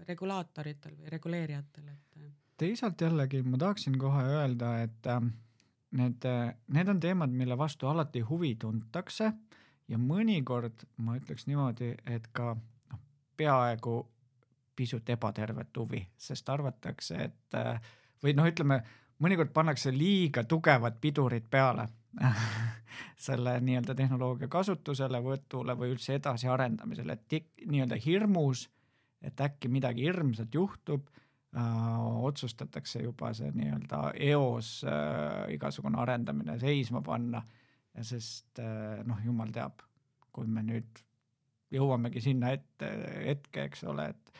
[0.07, 2.27] regulaatoritel või reguleerijatel, et.
[2.57, 5.21] teisalt jällegi ma tahaksin kohe öelda, et äh,
[5.99, 6.27] need,
[6.67, 9.31] need on teemad, mille vastu alati huvi tuntakse
[9.87, 13.01] ja mõnikord ma ütleks niimoodi, et ka noh,
[13.37, 14.01] peaaegu
[14.75, 17.81] pisut ebatervet huvi, sest arvatakse, et äh,
[18.23, 18.81] või noh, ütleme
[19.23, 21.87] mõnikord pannakse liiga tugevad pidurid peale
[23.27, 28.65] selle nii-öelda tehnoloogia kasutuselevõtule või üldse edasiarendamisele, et nii-öelda hirmus,
[29.21, 31.07] et äkki midagi hirmsat juhtub
[31.55, 37.43] äh,, otsustatakse juba see nii-öelda eos äh, igasugune arendamine seisma panna.
[38.01, 39.79] sest äh, noh, jumal teab,
[40.35, 40.99] kui me nüüd
[41.71, 42.89] jõuamegi sinna ette,
[43.25, 44.33] hetke, eks ole, et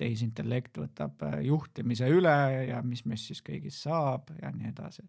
[0.00, 2.36] tehisintellekt võtab äh, juhtimise üle
[2.70, 5.06] ja mis meist siis kõigist saab ja nii edasi.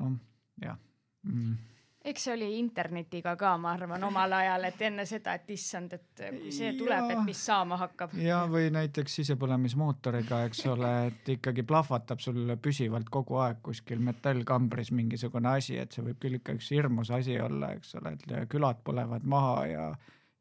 [0.00, 0.16] noh,
[0.62, 0.80] jah
[1.28, 1.72] mm
[2.04, 6.22] eks see oli internetiga ka, ma arvan, omal ajal, et enne seda, et issand, et
[6.34, 8.14] kui see tuleb, et mis saama hakkab.
[8.20, 14.92] ja, või näiteks sisepõlemismootoriga, eks ole, et ikkagi plahvatab sul püsivalt kogu aeg kuskil metallkambris
[14.94, 18.82] mingisugune asi, et see võib küll ikka üks hirmus asi olla, eks ole, et külad
[18.84, 19.86] põlevad maha ja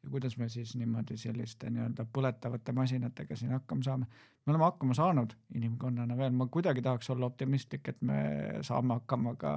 [0.03, 4.05] ja kuidas me siis niimoodi selliste nii-öelda põletavate masinatega siin hakkama saame.
[4.45, 8.21] me oleme hakkama saanud inimkonnana veel, ma kuidagi tahaks olla optimistlik, et me
[8.61, 9.55] saame hakkama ka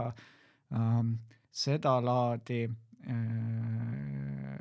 [0.73, 1.15] ähm,
[1.51, 4.59] sedalaadi äh,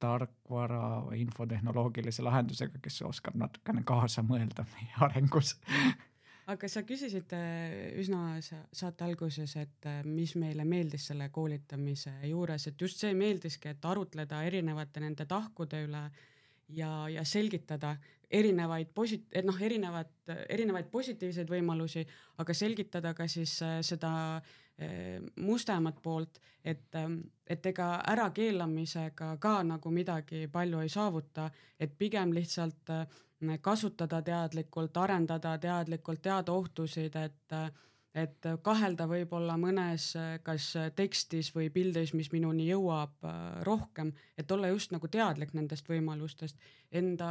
[0.00, 5.56] tarkvara või infotehnoloogilise lahendusega, kes oskab natukene kaasa mõelda meie arengus
[6.50, 12.66] aga sa küsisid äh, üsna saate alguses, et äh, mis meile meeldis selle koolitamise juures,
[12.70, 16.04] et just see meeldiski, et arutleda erinevate nende tahkude üle
[16.76, 17.94] ja, ja selgitada
[18.30, 20.12] erinevaid posi-, et noh, erinevat,
[20.48, 22.04] erinevaid positiivseid võimalusi,
[22.42, 24.12] aga selgitada ka siis äh, seda
[25.36, 26.94] mustemat poolt, et,
[27.52, 33.18] et ega ärakeelamisega ka nagu midagi palju ei saavuta, et pigem lihtsalt äh,
[33.60, 37.60] kasutada teadlikult, arendada teadlikult, teada ohtusid, et
[38.10, 40.08] et kahelda võib-olla mõnes
[40.42, 40.64] kas
[40.98, 43.22] tekstis või pildis, mis minuni jõuab
[43.66, 46.58] rohkem, et olla just nagu teadlik nendest võimalustest,
[46.90, 47.28] enda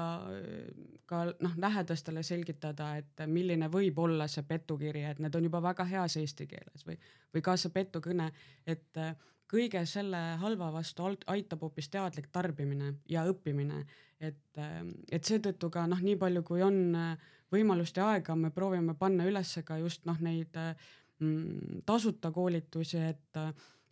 [1.10, 5.84] ka noh, lähedastele selgitada, et milline võib olla see petukiri, et need on juba väga
[5.90, 6.96] heas eesti keeles või,
[7.36, 8.32] või ka see petukõne,
[8.66, 9.04] et
[9.50, 13.84] kõige selle halva vastu aitab hoopis teadlik tarbimine ja õppimine
[14.20, 18.52] et, ähm, et seetõttu ka noh, nii palju kui on äh, võimalust ja aega, me
[18.56, 20.74] proovime panna üles ka just noh, neid äh,
[21.20, 23.40] mm, tasuta koolitusi, et,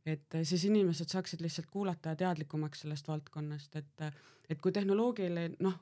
[0.05, 4.05] et siis inimesed saaksid lihtsalt kuulata ja teadlikumaks sellest valdkonnast, et,
[4.49, 5.79] et kui tehnoloogiline noh,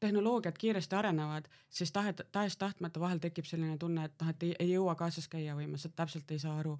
[0.00, 4.70] tehnoloogiad kiiresti arenevad, siis tahet, tahes-tahtmata vahel tekib selline tunne, et noh, et ei, ei
[4.72, 6.78] jõua kaasas käia või ma täpselt ei saa aru,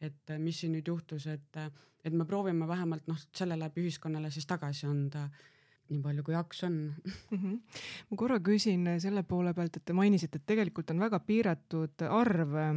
[0.00, 1.58] et mis siin nüüd juhtus, et,
[2.04, 5.28] et me proovime vähemalt noh, selle läbi ühiskonnale siis tagasi anda.
[5.28, 5.51] äh,
[5.92, 7.38] nii palju kui jaks on mm.
[7.38, 7.58] -hmm.
[8.10, 12.56] ma korra küsin selle poole pealt, et te mainisite, et tegelikult on väga piiratud arv
[12.56, 12.72] äh,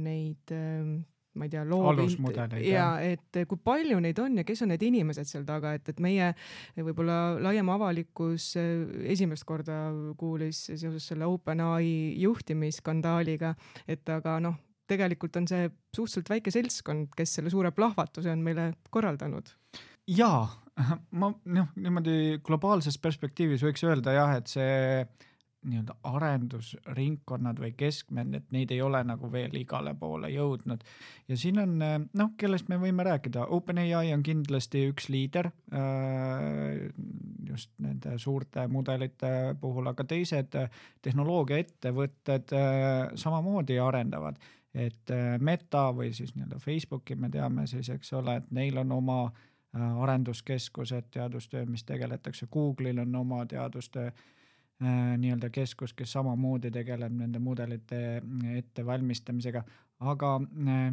[0.00, 0.96] neid äh,
[1.36, 5.28] ma ei tea, loovind- ja et kui palju neid on ja kes on need inimesed
[5.28, 6.32] seal taga, et, et meie
[6.76, 13.54] võib-olla laiem avalikkus äh, esimest korda kuulis seoses selle OpenAI juhtimisskandaaliga,
[13.88, 14.56] et aga noh,
[14.88, 19.50] tegelikult on see suhteliselt väike seltskond, kes selle suure plahvatuse on meile korraldanud.
[20.06, 20.46] jaa,
[21.10, 25.06] ma noh, niimoodi globaalses perspektiivis võiks öelda jah, et see
[25.66, 30.84] nii-öelda arendusringkonnad või keskmed, et neid ei ole nagu veel igale poole jõudnud.
[31.28, 36.86] ja siin on noh, kellest me võime rääkida, OpenAI on kindlasti üks liider äh,
[37.48, 40.54] just nende suurte mudelite puhul, aga teised
[41.02, 44.38] tehnoloogiaettevõtted äh, samamoodi arendavad,
[44.76, 45.10] et
[45.40, 49.55] Meta või siis nii-öelda Facebooki me teame siis, eks ole, et neil on oma Äh,
[50.02, 57.38] arenduskeskused, teadustöö, mis tegeletakse, Google'il on oma teadustöö äh, nii-öelda keskus, kes samamoodi tegeleb nende
[57.38, 59.64] mudelite äh, ettevalmistamisega.
[60.00, 60.30] aga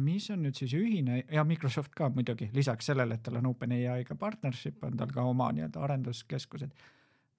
[0.00, 4.14] mis on nüüd siis ühine ja Microsoft ka muidugi, lisaks sellele, et tal on OpenAI-ga
[4.16, 6.70] partnership, on tal ka oma nii-öelda arenduskeskused.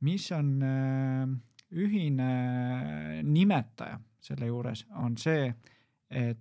[0.01, 0.51] mis on
[1.71, 2.29] ühine
[3.23, 5.49] nimetaja selle juures, on see,
[6.09, 6.37] et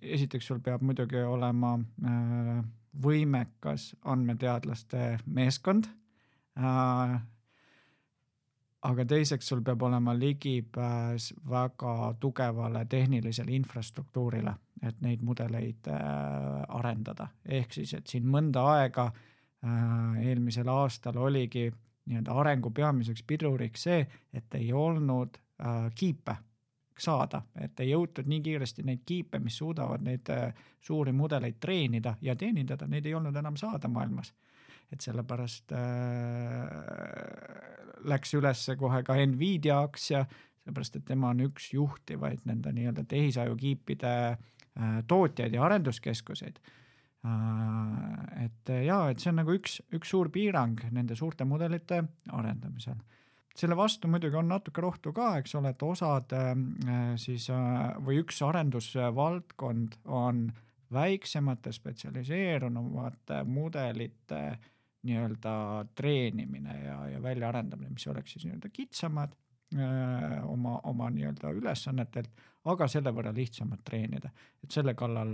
[0.00, 1.74] esiteks sul peab muidugi olema
[2.04, 2.62] äh,
[3.02, 5.88] võimekas andmeteadlaste meeskond
[6.58, 7.20] äh,.
[8.82, 16.00] aga teiseks, sul peab olema ligipääs väga tugevale tehnilisele infrastruktuurile, et neid mudeleid äh,
[16.68, 21.70] arendada, ehk siis, et siin mõnda aega äh, eelmisel aastal oligi
[22.06, 26.36] nii-öelda arengu peamiseks piduriks see, et ei olnud äh, kiipe
[27.02, 32.14] saada, et ei jõutud nii kiiresti neid kiipe, mis suudavad neid äh, suuri mudeleid treenida
[32.22, 34.32] ja teenindada, neid ei olnud enam saada maailmas.
[34.92, 35.78] et sellepärast äh,
[38.04, 40.26] läks üles kohe ka Nvidia aktsia,
[40.62, 44.36] sellepärast et tema on üks juhtivaid nende nii-öelda tehisajukiipide äh,
[45.08, 48.44] tootjaid ja arenduskeskuseid äh,.
[48.44, 53.00] et ja, et see on nagu üks, üks suur piirang nende suurte mudelite arendamisel
[53.54, 56.52] selle vastu muidugi on natuke rohtu ka, eks ole, et osad äh,
[57.20, 60.46] siis äh, või üks arendusvaldkond on
[60.92, 64.42] väiksemate spetsialiseerunumate mudelite
[65.02, 65.54] nii-öelda
[65.98, 69.34] treenimine ja, ja väljaarendamine, mis oleks siis nii-öelda kitsamad
[69.76, 72.42] äh, oma, oma nii-öelda ülesannetelt,
[72.72, 74.30] aga selle võrra lihtsamad treenida.
[74.62, 75.32] et selle kallal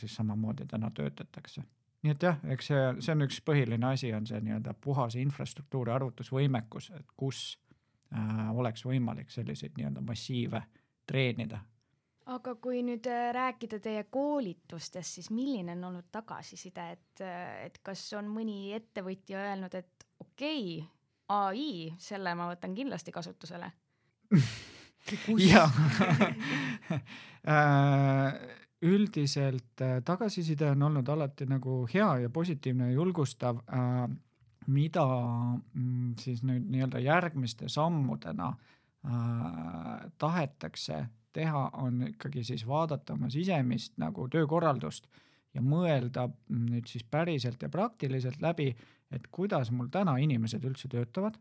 [0.00, 1.62] siis samamoodi täna töötatakse
[2.04, 5.92] nii et jah, eks see, see on üks põhiline asi, on see nii-öelda puhas infrastruktuuri
[5.94, 7.44] arvutusvõimekus, et kus
[8.12, 10.60] äh, oleks võimalik selliseid nii-öelda massiive
[11.08, 11.62] treenida.
[12.26, 17.80] aga kui nüüd äh, rääkida teie koolitustest, siis milline on olnud tagasiside, et, äh, et
[17.82, 20.88] kas on mõni ettevõtja öelnud, et okei okay,,
[21.32, 23.72] ai, selle ma võtan kindlasti kasutusele?
[25.36, 25.72] Jah
[27.48, 34.06] äh, üldiselt äh, tagasiside on olnud alati nagu hea ja positiivne ja julgustav äh,,
[34.66, 35.04] mida
[35.74, 41.04] mm, siis nüüd nii-öelda järgmiste sammudena äh, tahetakse
[41.34, 45.08] teha, on ikkagi siis vaadata oma sisemist nagu töökorraldust
[45.54, 48.70] ja mõelda mm, nüüd siis päriselt ja praktiliselt läbi,
[49.12, 51.36] et kuidas mul täna inimesed üldse töötavad,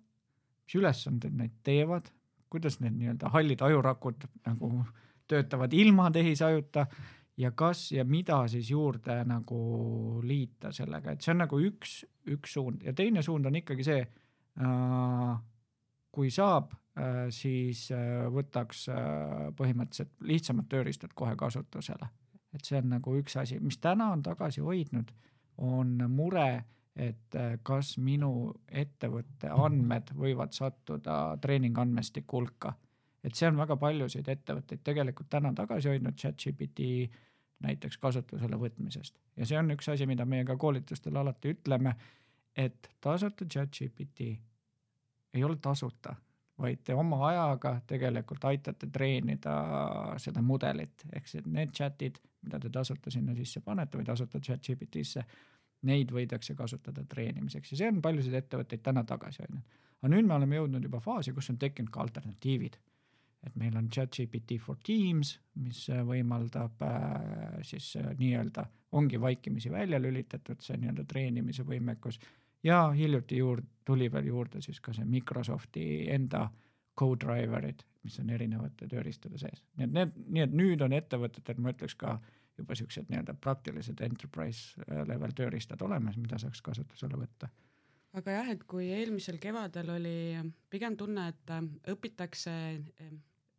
[0.63, 2.09] mis ülesanded neid teevad,
[2.53, 4.83] kuidas need nii-öelda hallid ajurakud nagu
[5.27, 6.85] töötavad ilma tehisajuta
[7.37, 9.59] ja kas ja mida siis juurde nagu
[10.23, 12.83] liita sellega, et see on nagu üks, üks suund.
[12.85, 15.31] Ja teine suund on ikkagi see äh,,
[16.13, 22.11] kui saab äh,, siis äh, võtaks äh, põhimõtteliselt lihtsamad tööriistad kohe kasutusele.
[22.53, 25.09] et see on nagu üks asi, mis täna on tagasi hoidnud,
[25.57, 26.63] on mure,
[26.95, 32.75] et äh, kas minu ettevõtte andmed võivad sattuda treeningandmestiku hulka
[33.23, 36.87] et see on väga paljusid ettevõtteid tegelikult täna tagasi hoidnud chat-GPT
[37.63, 39.15] näiteks kasutusele võtmisest.
[39.37, 41.95] Ja see on üks asi, mida meie ka koolitustel alati ütleme,
[42.55, 44.33] et tasuta chat-GPT
[45.33, 46.15] ei ole tasuta,
[46.59, 49.55] vaid te oma ajaga tegelikult aitate treenida
[50.21, 55.23] seda mudelit, ehk siis need chat'id, mida te tasuta sinna sisse panete või tasuta chat-GPT-sse,
[55.87, 57.71] neid võidakse kasutada treenimiseks.
[57.71, 59.79] Ja see on paljusid ettevõtteid täna tagasi hoidnud.
[60.03, 62.77] aga nüüd me oleme jõudnud juba faasi, kus on tekkinud ka alternatiivid
[63.47, 68.65] et meil on chat-GPT for teams, mis äh, võimaldab äh, siis äh, nii-öelda,
[68.95, 72.19] ongi vaikimisi välja lülitatud, see nii-öelda treenimise võimekus
[72.63, 76.45] ja hiljuti juurde, tuli veel juurde siis ka see Microsofti enda
[76.99, 79.63] co-driver'id, mis on erinevate tööriistade sees.
[79.77, 82.19] nii et need, nii et nüüd on ettevõtetel, ma ütleks ka
[82.57, 87.49] juba siuksed nii-öelda praktilised enterprise level tööriistad olemas, mida saaks kasutusele võtta
[88.19, 90.17] aga jah, et kui eelmisel kevadel oli
[90.69, 91.53] pigem tunne, et
[91.89, 92.53] õpitakse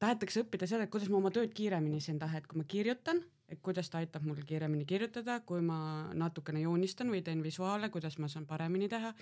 [0.03, 3.23] tahetakse õppida seda, et kuidas ma oma tööd kiiremini siin tahan, et kui ma kirjutan,
[3.49, 5.79] et kuidas ta aitab mul kiiremini kirjutada, kui ma
[6.17, 9.13] natukene joonistan või teen visuaale, kuidas ma saan paremini teha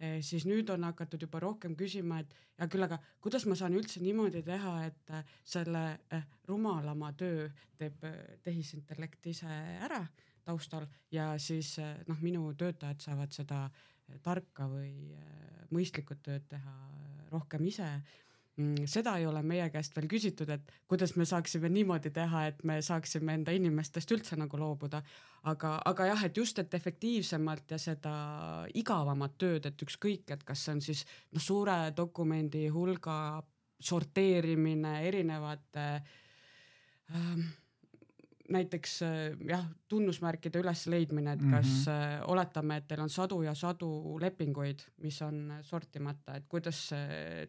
[0.00, 3.76] eh,, siis nüüd on hakatud juba rohkem küsima, et hea küll, aga kuidas ma saan
[3.78, 10.02] üldse niimoodi teha, et eh, selle eh, rumalama töö teeb eh, tehisintellekt ise ära
[10.48, 13.66] taustal ja siis eh, noh, minu töötajad saavad seda
[14.24, 15.12] tarka või
[15.74, 16.74] mõistlikku tööd teha
[17.28, 17.88] rohkem ise
[18.90, 22.80] seda ei ole meie käest veel küsitud, et kuidas me saaksime niimoodi teha, et me
[22.82, 25.02] saaksime enda inimestest üldse nagu loobuda.
[25.48, 28.14] aga, aga jah, et just, et efektiivsemalt ja seda
[28.74, 33.42] igavamat tööd, et ükskõik, et kas see on siis noh, suure dokumendi hulga
[33.80, 35.86] sorteerimine erinevate
[37.14, 37.46] ähm,
[38.48, 39.10] näiteks äh,
[39.48, 42.30] jah, tunnusmärkide ülesleidmine, et kas mm -hmm.
[42.32, 46.90] oletame, et teil on sadu ja sadu lepinguid, mis on sortimata, et kuidas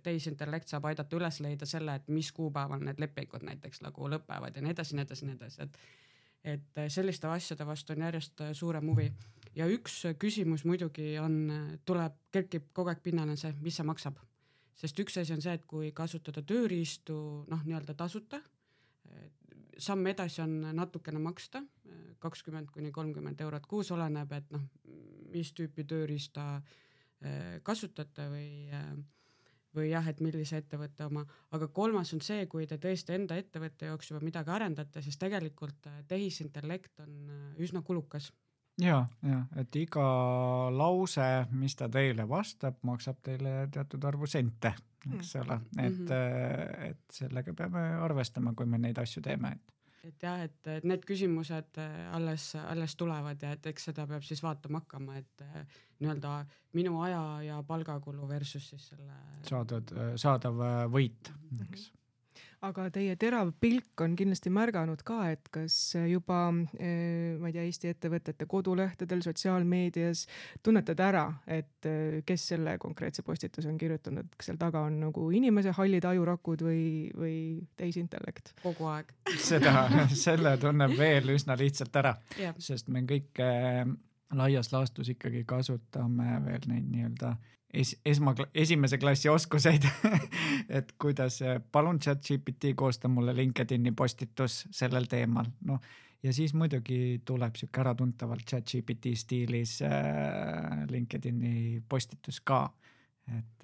[0.04, 4.62] tehisintellekt saab aidata üles leida selle, et mis kuupäeval need lepingud näiteks nagu lõpevad ja
[4.62, 5.78] nii edasi, nii edasi, nii edasi, et
[6.44, 9.12] et äh, selliste asjade vastu on järjest suurem huvi
[9.56, 11.36] ja üks küsimus muidugi on,
[11.86, 14.20] tuleb, kerkib kogu aeg pinnale see, mis see maksab.
[14.76, 18.40] sest üks asi on see, et kui kasutada tööriistu noh, nii-öelda tasuta
[19.80, 21.62] samm edasi on natukene maksta,
[22.20, 24.66] kakskümmend kuni kolmkümmend eurot kuus, oleneb, et noh,
[25.34, 28.92] mis tüüpi tööriista eh, kasutate või, eh,
[29.76, 31.24] või jah, et millise ettevõtte oma,
[31.56, 35.90] aga kolmas on see, kui te tõesti enda ettevõtte jaoks juba midagi arendate, siis tegelikult
[35.92, 37.16] eh, tehisintellekt on
[37.60, 38.32] üsna kulukas.
[38.80, 40.04] Ja, ja et iga
[40.72, 44.72] lause, mis ta teile vastab, maksab teile teatud arvu sente
[45.16, 46.88] eks ole, et mm, -hmm.
[46.90, 49.76] et sellega peame arvestama, kui me neid asju teeme, et
[50.08, 51.78] et jah, et, et need küsimused
[52.16, 55.44] alles, alles tulevad ja et eks seda peab siis vaatama hakkama, et
[56.00, 59.14] nii-öelda minu aja ja palgakulu versus siis selle.
[59.50, 61.34] saadud, saadav võit,
[61.68, 61.92] eks
[62.66, 65.76] aga teie terav pilk on kindlasti märganud ka, et kas
[66.10, 66.40] juba
[66.76, 70.26] eh, ma ei tea, Eesti ettevõtete kodulehtedel, sotsiaalmeedias
[70.66, 75.30] tunnetad ära, et eh, kes selle konkreetse postituse on kirjutanud, kas seal taga on nagu
[75.36, 76.84] inimese hallid ajurakud või,
[77.16, 77.38] või
[77.80, 78.54] tehisintellekt?
[78.64, 79.16] kogu aeg.
[79.40, 79.88] Seda,
[80.28, 82.16] selle tunneb veel üsna lihtsalt ära,
[82.60, 83.86] sest me kõik eh,
[84.36, 87.36] laias laastus ikkagi kasutame veel neid nii-öelda
[87.74, 89.88] es-, esma-, esimese klassi oskuseid
[90.78, 91.40] et kuidas,
[91.72, 95.82] palun chat GPT koosta mulle LinkedIni postitus sellel teemal, noh
[96.24, 102.70] ja siis muidugi tuleb sihuke äratuntavalt chat GPT stiilis äh, LinkedIni postitus ka.
[103.30, 103.64] et,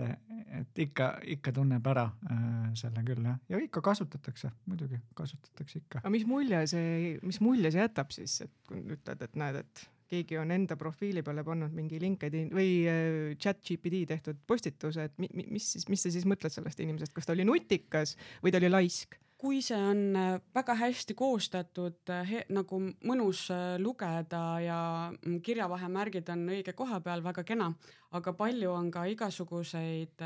[0.59, 6.03] et ikka, ikka tunneb ära äh, selle küll jah, ja ikka kasutatakse, muidugi kasutatakse ikka.
[6.03, 9.87] aga mis mulje see, mis mulje see jätab siis, et kui ütled, et näed, et
[10.09, 15.21] keegi on enda profiili peale pannud mingi LinkedIn või äh, chat GPT tehtud postituse, et
[15.21, 18.53] mi, mi, mis siis, mis sa siis mõtled sellest inimesest, kas ta oli nutikas või
[18.53, 19.19] ta oli laisk?
[19.45, 23.47] kui see on äh, väga hästi koostatud, äh, nagu mõnus
[23.81, 24.77] lugeda ja
[25.11, 27.71] mm, kirjavahemärgid on õige koha peal, väga kena,
[28.15, 30.23] aga palju on ka igasuguseid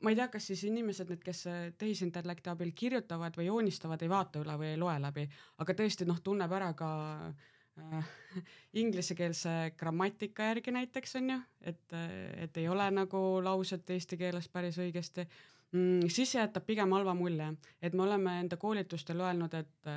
[0.00, 1.44] ma ei tea, kas siis inimesed, need, kes
[1.78, 5.26] tehisintellekti abil kirjutavad või joonistavad, ei vaata üle või ei loe läbi,
[5.60, 6.90] aga tõesti noh, tunneb ära ka
[7.28, 7.59] Äh,
[8.82, 11.38] inglisekeelse grammatika järgi näiteks on ju,
[11.72, 11.96] et,
[12.36, 15.26] et ei ole nagu lauset eesti keeles päris õigesti
[15.72, 17.48] mm,, siis jätab pigem halva mulje,
[17.82, 19.92] et me oleme enda koolitustel öelnud, et,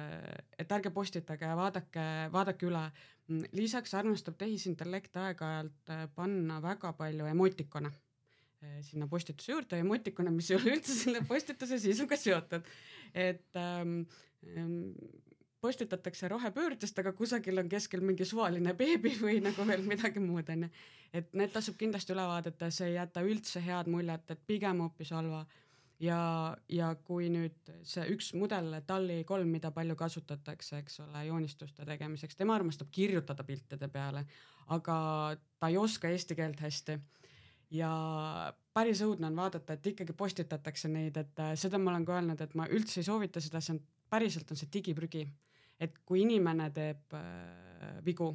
[0.59, 2.85] et ärge postitage, vaadake, vaadake üle.
[3.31, 10.33] Mm, lisaks armastab tehisintellekt aeg-ajalt äh, panna väga palju emotikone äh, sinna postituse juurde, emotikone,
[10.35, 12.67] mis ei ole üldse selle postituse sisuga seotud.
[13.13, 14.01] et ähm,
[14.43, 14.91] ähm
[15.63, 20.67] postitatakse rohepöördest, aga kusagil on keskel mingi suvaline beebi või nagu veel midagi muud onju.
[21.15, 25.13] et need tasub kindlasti üle vaadata, see ei jäta üldse head muljet, et pigem hoopis
[25.15, 25.45] halva.
[26.03, 26.17] ja,
[26.67, 32.35] ja kui nüüd see üks mudel, Tali kolm, mida palju kasutatakse, eks ole, joonistuste tegemiseks,
[32.35, 34.25] tema armastab kirjutada piltide peale,
[34.75, 34.97] aga
[35.59, 36.97] ta ei oska eesti keelt hästi
[37.71, 37.93] ja
[38.75, 42.59] päris õudne on vaadata, et ikkagi postitatakse neid, et seda ma olen ka öelnud, et
[42.59, 43.81] ma üldse ei soovita seda, see on
[44.13, 45.23] päriselt on see digiprügi
[45.79, 48.29] et kui inimene teeb äh, vigu,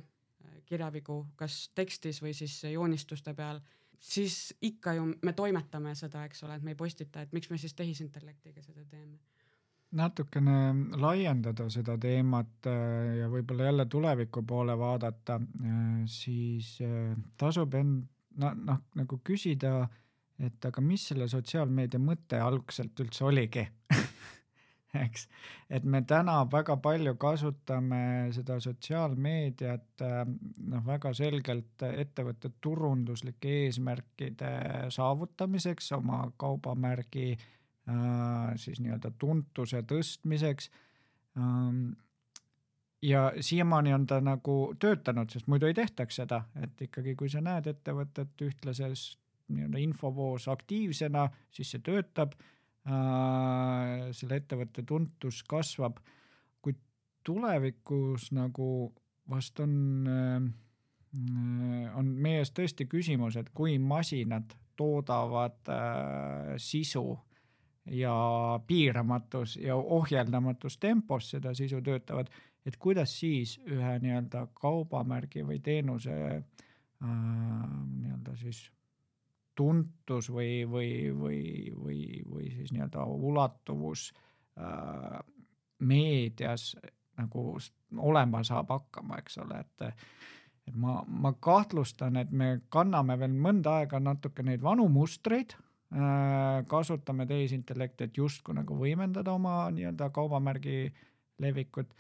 [0.45, 3.61] äh, kirjavigu, kas tekstis või siis joonistuste peal,
[3.99, 7.59] siis ikka ju me toimetame seda, eks ole, et me ei postita, et miks me
[7.59, 9.19] siis tehisintellektiga seda teeme.
[9.99, 15.41] Natukene laiendada seda teemat äh, ja võib-olla jälle tuleviku poole vaadata,
[16.13, 16.77] siis
[17.41, 18.05] tasub end
[18.39, 19.89] noh, noh nagu küsida,
[20.39, 23.65] et aga mis selle sotsiaalmeedia mõte algselt üldse oligi
[25.05, 25.27] eks,
[25.71, 28.01] et me täna väga palju kasutame
[28.33, 30.05] seda sotsiaalmeediat
[30.71, 34.53] noh, väga selgelt ettevõtte turunduslike eesmärkide
[34.95, 40.71] saavutamiseks, oma kaubamärgi äh, siis nii-öelda tuntuse tõstmiseks.
[41.37, 41.91] Ähm,
[43.03, 47.45] ja siiamaani on ta nagu töötanud, sest muidu ei tehtaks seda, et ikkagi, kui sa
[47.45, 49.11] näed ettevõtet ühtlases
[49.53, 52.33] nii-öelda infovoos aktiivsena, siis see töötab.
[52.41, 52.55] Äh,
[52.89, 55.99] selle ettevõtte tuntus kasvab,
[56.65, 56.79] kuid
[57.27, 58.69] tulevikus nagu
[59.31, 67.19] vast on, äh, on meie ees tõesti küsimus, et kui masinad toodavad äh, sisu
[67.89, 68.15] ja
[68.67, 72.29] piiramatus ja ohjeldamatus tempos seda sisu töötavad,
[72.67, 76.43] et kuidas siis ühe nii-öelda kaubamärgi või teenuse äh,
[77.09, 78.67] nii-öelda siis
[79.59, 81.43] tuntus või, või, või,
[81.75, 82.01] või,
[82.31, 84.09] või siis nii-öelda ulatuvus
[84.59, 85.19] äh,
[85.79, 86.73] meedias
[87.19, 87.45] nagu
[87.99, 89.95] olema saab hakkama, eks ole, et
[90.69, 96.65] et ma, ma kahtlustan, et me kanname veel mõnda aega natuke neid vanu mustreid äh,,
[96.69, 100.93] kasutame tehisintellekti, et justkui nagu võimendada oma nii-öelda kaubamärgi
[101.41, 101.95] levikut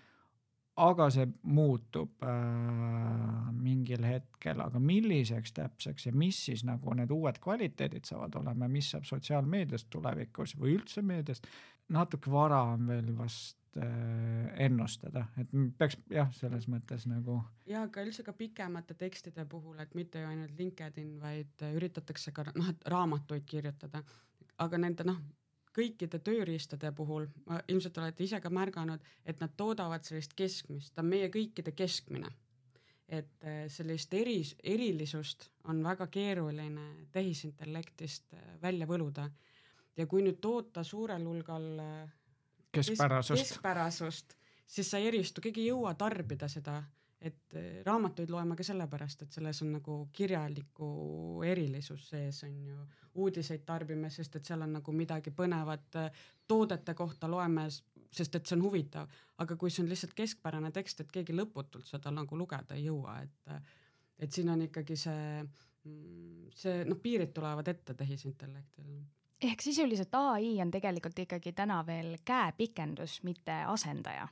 [0.78, 7.40] aga see muutub äh, mingil hetkel, aga milliseks täpseks ja mis siis nagu need uued
[7.42, 11.48] kvaliteedid saavad olema, mis saab sotsiaalmeediast tulevikus või üldse meediast,
[11.94, 17.40] natuke vara on veel vast äh, ennustada, et peaks jah, selles mõttes nagu.
[17.66, 22.46] ja aga üldse ka pikemate tekstide puhul, et mitte ju ainult LinkedIn, vaid üritatakse ka
[22.54, 24.04] noh, et raamatuid kirjutada,
[24.58, 25.20] aga nende noh,
[25.78, 27.28] kõikide tööriistade puhul,
[27.70, 32.34] ilmselt olete ise ka märganud, et nad toodavad sellist keskmist, ta on meie kõikide keskmine.
[33.08, 39.30] et äh, sellist eri, erilisust on väga keeruline tehisintellektist äh, välja võluda.
[39.96, 42.10] ja kui nüüd toota suurel hulgal äh,
[42.72, 43.40] keskpärasust.
[43.40, 46.82] keskpärasust, siis sa ei eristu, keegi ei jõua tarbida seda,
[47.20, 50.88] et äh, raamatuid loeme ka sellepärast, et selles on nagu kirjaliku
[51.46, 52.78] erilisus sees on ju.
[53.18, 57.66] uudiseid tarbime, sest et seal on nagu midagi põnevat, äh, toodete kohta loeme,
[58.12, 59.08] sest et see on huvitav,
[59.38, 63.20] aga kui see on lihtsalt keskpärane tekst, et keegi lõputult seda nagu lugeda ei jõua,
[63.22, 63.52] et
[64.18, 65.42] et siin on ikkagi see,
[65.84, 68.98] mm, see noh, piirid tulevad ette tehisintellektil
[69.42, 74.28] ehk sisuliselt ai on tegelikult ikkagi täna veel käepikendus, mitte asendaja.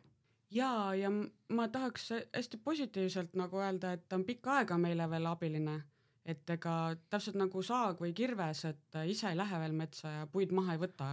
[0.50, 1.10] Ja, ja
[1.48, 5.80] ma tahaks hästi positiivselt nagu öelda, et ta on pikka aega meile veel abiline,
[6.24, 10.52] et ega täpselt nagu saag või kirves, et ise ei lähe veel metsa ja puid
[10.52, 11.10] maha ei võta.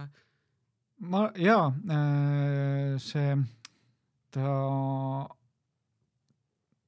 [0.98, 3.36] ma jaa, äh, see,
[4.30, 4.54] ta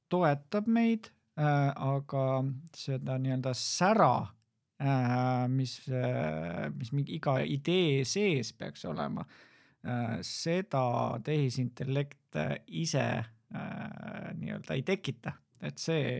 [0.09, 2.43] toetab meid äh,, aga
[2.75, 4.27] seda nii-öelda sära
[4.77, 5.79] Äh, mis,
[6.77, 9.23] mis mingi iga idee sees peaks olema,
[10.25, 10.83] seda
[11.23, 12.35] tehisintellekt
[12.67, 13.05] ise
[14.35, 15.31] nii-öelda ei tekita,
[15.63, 16.19] et see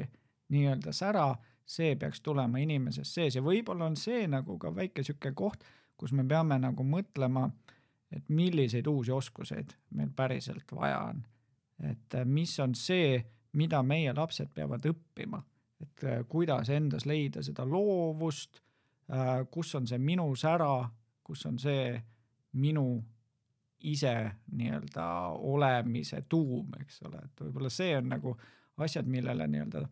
[0.53, 1.27] nii-öelda sära,
[1.67, 3.13] see peaks tulema inimesest.
[3.13, 5.65] Sees ja võib-olla on see nagu ka väike sihuke koht,
[5.97, 7.47] kus me peame nagu mõtlema,
[8.11, 11.25] et milliseid uusi oskuseid meil päriselt vaja on.
[11.83, 13.19] et mis on see,
[13.53, 15.41] mida meie lapsed peavad õppima.
[15.81, 18.61] Et äh, kuidas endas leida seda loovust,
[19.13, 20.87] äh, kus on see minu sära,
[21.23, 21.91] kus on see
[22.57, 23.03] minu
[23.79, 24.13] ise
[24.51, 25.05] nii-öelda
[25.45, 28.33] olemise tuum, eks ole, et võib-olla see on nagu
[28.83, 29.83] asjad, millele nii-öelda,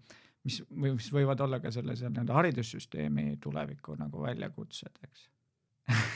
[0.45, 5.29] mis või mis võivad olla ka selles nii-öelda haridussüsteemi tuleviku nagu väljakutsed, eks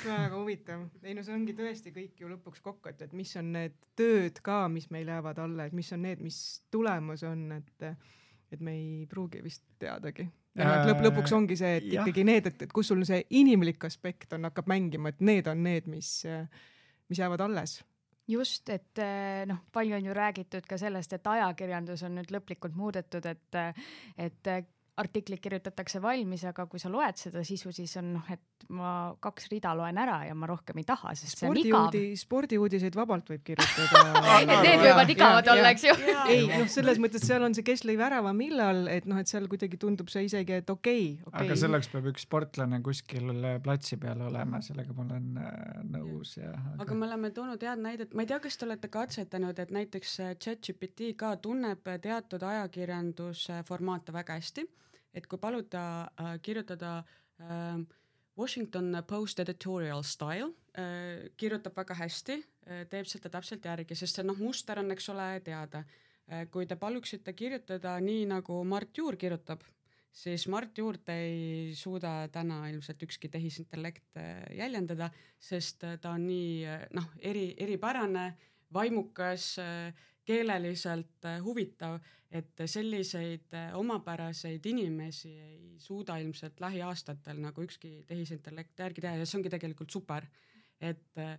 [0.05, 3.51] väga huvitav, ei no see ongi tõesti kõik ju lõpuks kokku, et, et mis on
[3.53, 6.39] need tööd ka, mis meil jäävad alla, et mis on need, mis
[6.73, 7.91] tulemus on, et
[8.49, 10.25] et me ei pruugi vist teadagi.
[10.57, 12.01] ja lõpp, lõpuks ongi see, et ja.
[12.01, 15.61] ikkagi need, et, et kus sul see inimlik aspekt on, hakkab mängima, et need on
[15.63, 16.09] need, mis,
[17.09, 17.79] mis jäävad alles.
[18.29, 18.99] Just, et
[19.49, 23.57] noh, palju on ju räägitud ka sellest, et ajakirjandus on nüüd lõplikult muudetud, et,
[24.21, 24.51] et
[24.99, 29.47] artiklid kirjutatakse valmis, aga kui sa loed seda sisu, siis on noh, et ma kaks
[29.53, 32.17] rida loen ära ja ma rohkem ei taha, sest spordi see on igav.
[32.21, 34.01] spordiuudiseid vabalt võib kirjutada
[34.49, 35.95] Need võivad igavad olla, eks ju.
[36.31, 39.47] ei noh, selles mõttes seal on see, kes lõi värava, millal, et noh, et seal
[39.51, 41.47] kuidagi tundub see isegi, et okei okay, okay..
[41.47, 43.31] aga selleks peab üks sportlane kuskil
[43.65, 45.53] platsi peal olema, sellega ma olen äh,
[45.95, 46.51] nõus ja.
[46.51, 46.81] Aga...
[46.85, 50.17] aga me oleme toonud head näidet, ma ei tea, kas te olete katsetanud, et näiteks
[50.25, 54.67] äh, ChatGPT ka tunneb teatud ajakirjanduse formaate väga hästi
[55.13, 55.83] et kui paluda
[56.19, 56.99] äh, kirjutada
[57.39, 57.79] äh,
[58.39, 64.27] Washington Post editorial style äh,, kirjutab väga hästi äh,, teeb seda täpselt järgi, sest see
[64.27, 66.45] noh, muster on, eks ole, teada äh,.
[66.51, 69.65] kui te paluksite kirjutada nii, nagu Mart Juur kirjutab,
[70.11, 76.27] siis Mart Juurt ei suuda täna ilmselt ükski tehisintellekt äh, jäljendada, sest äh, ta on
[76.29, 78.31] nii äh, noh, eri, eripärane,
[78.73, 79.55] vaimukas
[80.29, 81.97] keeleliselt äh, huvitav,
[82.31, 89.25] et selliseid äh, omapäraseid inimesi ei suuda ilmselt lähiaastatel nagu ükski tehisintellekt järgi teha ja
[89.25, 90.27] see ongi tegelikult super,
[90.81, 91.33] et äh,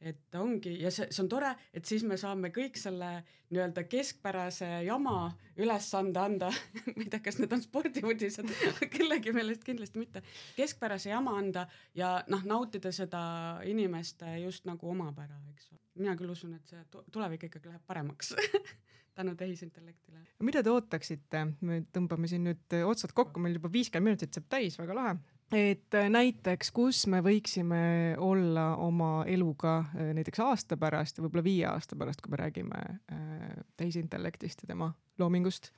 [0.00, 3.08] et ongi ja see, see on tore, et siis me saame kõik selle
[3.50, 6.50] nii-öelda keskpärase jama ülesande anda
[6.96, 8.52] ma ei tea, kas need on spordiuudised
[8.92, 10.22] kellegi meelest kindlasti mitte,
[10.56, 11.66] keskpärase jama anda
[11.98, 13.22] ja noh, nautida seda
[13.66, 15.82] inimeste just nagu omapära, eks ole.
[15.98, 18.36] mina küll usun, et see tulevik ikkagi läheb paremaks
[19.18, 20.22] tänu tehisintellektile.
[20.46, 24.78] mida te ootaksite, me tõmbame siin nüüd otsad kokku, meil juba viiskümmend minutit saab täis,
[24.78, 25.18] väga lahe
[25.52, 31.44] et äh, näiteks, kus me võiksime olla oma eluga äh, näiteks aasta pärast ja võib-olla
[31.44, 35.72] viie aasta pärast, kui me räägime äh, tehisintellektist ja tema loomingust?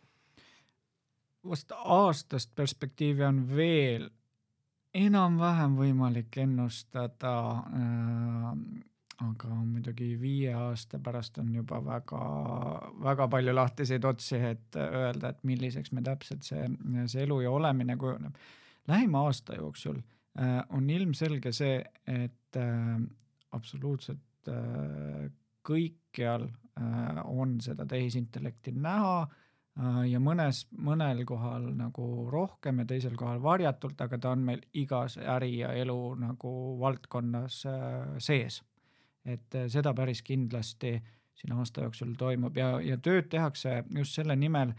[1.47, 4.11] vast aastast perspektiivi on veel
[4.95, 7.35] enam-vähem võimalik ennustada
[7.71, 8.53] äh,.
[9.21, 15.93] aga muidugi viie aasta pärast on juba väga-väga palju lahtiseid otsi, et öelda, et milliseks
[15.93, 16.67] me täpselt see,
[17.07, 18.37] see elu ja olemine kujuneb
[18.91, 20.01] lähima aasta jooksul
[20.39, 22.97] äh, on ilmselge see, et äh,
[23.57, 25.29] absoluutselt äh,
[25.67, 33.17] kõikjal äh, on seda tehisintellekti näha äh, ja mõnes, mõnel kohal nagu rohkem ja teisel
[33.19, 38.63] kohal varjatult, aga ta on meil igas äri ja elu nagu valdkonnas äh, sees.
[39.25, 40.95] et äh, seda päris kindlasti
[41.41, 44.75] siin aasta jooksul toimub ja, ja tööd tehakse just selle nimel,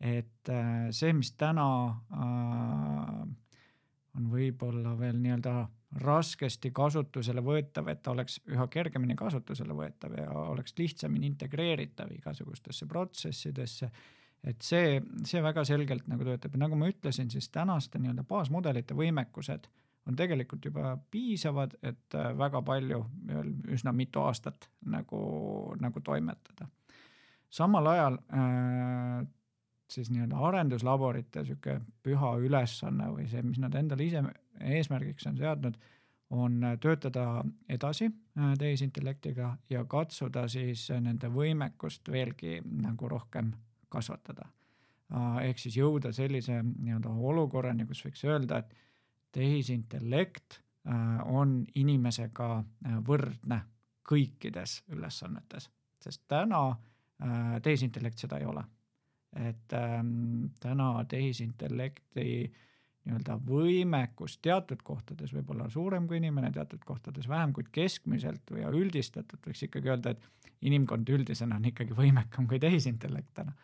[0.00, 1.66] et äh, see, mis täna
[2.14, 3.24] äh,
[4.20, 5.54] on võib-olla veel nii-öelda
[6.04, 12.86] raskesti kasutusele võetav, et ta oleks üha kergemini kasutusele võetav ja oleks lihtsamini integreeritav igasugustesse
[12.86, 13.90] protsessidesse.
[14.44, 18.94] et see, see väga selgelt nagu töötab ja nagu ma ütlesin, siis tänaste nii-öelda baasmudelite
[18.94, 19.66] võimekused
[20.08, 23.02] on tegelikult juba piisavad, et äh, väga palju,
[23.68, 26.68] üsna mitu aastat nagu, nagu toimetada.
[27.50, 29.26] samal ajal äh,
[29.90, 34.22] siis nii-öelda arenduslaborite sihuke püha ülesanne või see, mis nad endale ise
[34.60, 35.78] eesmärgiks on seadnud,
[36.30, 43.52] on töötada edasi äh, tehisintellektiga ja katsuda siis nende võimekust veelgi nagu rohkem
[43.90, 44.46] kasvatada.
[45.10, 48.74] Äh, ehk siis jõuda sellise nii-öelda olukorrani, kus võiks öelda, et
[49.34, 52.52] tehisintellekt äh, on inimesega
[53.06, 53.64] võrdne
[54.10, 55.68] kõikides ülesannetes,
[56.02, 56.70] sest täna
[57.62, 58.62] tehisintellekt seda ei ole
[59.36, 62.26] et ähm, täna tehisintellekti
[63.06, 68.66] nii-öelda võimekus teatud kohtades võib olla suurem kui inimene, teatud kohtades vähem, kuid keskmiselt või
[68.82, 73.54] üldistatult võiks ikkagi öelda, et inimkond üldisena on ikkagi võimekam kui tehisintellekt täna.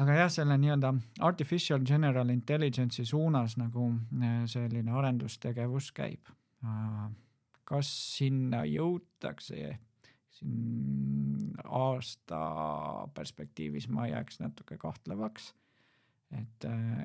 [0.00, 0.94] aga jah, selle nii-öelda
[1.28, 3.90] artificial general intelligence'i suunas nagu
[4.22, 6.30] äh, selline arendustegevus käib.
[6.64, 7.10] Äh,
[7.64, 9.78] kas sinna jõutakse
[10.40, 12.40] siin aasta
[13.14, 15.54] perspektiivis ma jääks natuke kahtlevaks.
[16.30, 16.64] et,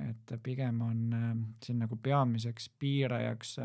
[0.09, 1.15] et pigem on
[1.63, 3.55] siin nagu peamiseks piirajaks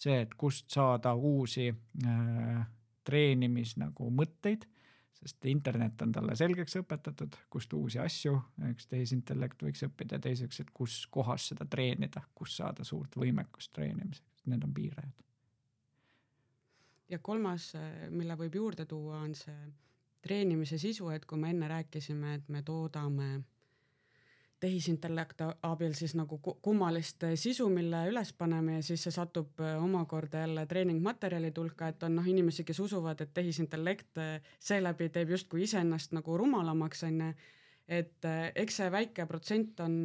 [0.00, 2.62] see, et kust saada uusi äh,
[3.04, 4.64] treenimis nagu mõtteid,
[5.20, 8.38] sest internet on talle selgeks õpetatud, kust uusi asju
[8.70, 14.48] üks tehisintellekt võiks õppida teiseks, et kus kohas seda treenida, kus saada suurt võimekust treenimiseks,
[14.50, 15.14] need on piirajad
[17.08, 17.72] ja kolmas,
[18.10, 19.56] mille võib juurde tuua, on see
[20.24, 23.42] treenimise sisu, et kui me enne rääkisime, et me toodame
[24.64, 30.64] tehisintellekti abil siis nagu kummalist sisu, mille üles paneme ja siis see satub omakorda jälle
[30.70, 34.22] treeningmaterjalide hulka, et on noh, inimesi, kes usuvad, et tehisintellekt
[34.58, 37.34] seeläbi teeb justkui iseennast nagu rumalamaks, onju
[37.84, 38.24] et
[38.56, 39.96] eks see väike protsent on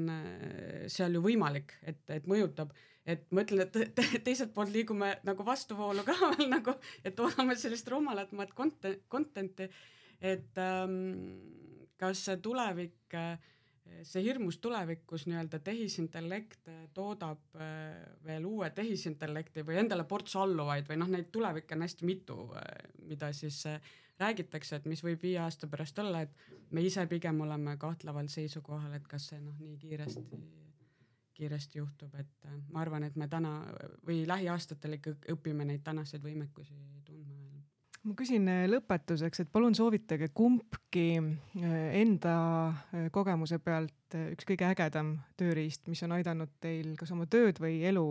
[0.92, 2.74] seal ju võimalik, et, et mõjutab
[3.10, 7.58] et ma ütlen, et te, teiselt poolt liigume nagu vastuvoolu ka veel nagu, et toodame
[7.60, 9.70] sellist rumalatamat content, content'i,
[10.20, 11.00] et ähm,
[12.00, 13.16] kas see tulevik,
[14.06, 21.00] see hirmus tulevikus nii-öelda tehisintellekt toodab äh, veel uue tehisintellekti või endale ports alluvaid või
[21.02, 22.70] noh, neid tulevikke on hästi mitu, äh,
[23.10, 23.82] mida siis äh,
[24.20, 28.94] räägitakse, et mis võib viie aasta pärast olla, et me ise pigem oleme kahtleval seisukohal,
[29.00, 30.28] et kas see noh, nii kiiresti
[31.40, 33.54] kiiresti juhtub, et äh, ma arvan, et me täna
[34.08, 36.76] või lähiaastatel ikka õpime neid tänaseid võimekusi
[37.08, 37.64] tundma veel.
[38.04, 42.36] ma küsin äh, lõpetuseks, et palun soovitage kumbki äh, enda
[43.16, 48.08] kogemuse pealt üks kõige ägedam tööriist, mis on aidanud teil kas oma tööd või elu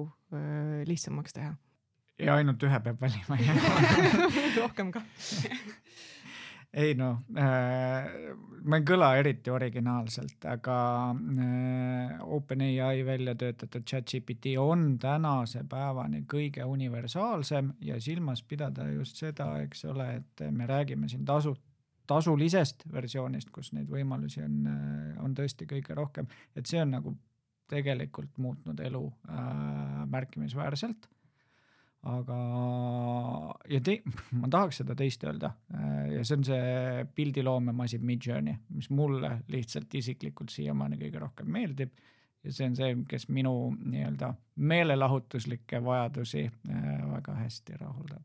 [0.86, 1.56] lihtsamaks teha?
[2.18, 3.38] ja ainult ühe peab valima
[4.62, 5.02] rohkem ka
[6.72, 8.08] ei noh äh,,
[8.68, 10.78] ma ei kõla eriti originaalselt, aga
[11.14, 19.54] äh, OpenAI välja töötatud ChatGPT on tänase päevani kõige universaalsem ja silmas pidada just seda,
[19.64, 21.54] eks ole, et me räägime siin tasu,
[22.08, 27.14] tasulisest versioonist, kus neid võimalusi on, äh, on tõesti kõige rohkem, et see on nagu
[27.68, 31.08] tegelikult muutnud elu äh, märkimisväärselt
[32.08, 32.38] aga,
[33.70, 34.00] ja te-,
[34.40, 35.52] ma tahaks seda teist öelda
[36.12, 41.92] ja see on see pildiloome masin Midjourney, mis mulle lihtsalt isiklikult siiamaani kõige rohkem meeldib.
[42.44, 44.32] ja see on see, kes minu nii-öelda
[44.70, 48.22] meelelahutuslikke vajadusi äh, väga hästi rahuldab.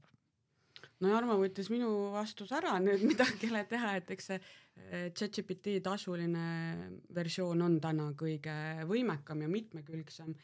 [1.01, 5.11] no Jarmo võttis minu vastuse ära, nüüd midagi ei ole teha, et eks see äh,
[5.11, 6.47] ChatGPT tasuline
[7.15, 8.55] versioon on täna kõige
[8.89, 10.35] võimekam ja mitmekülgsem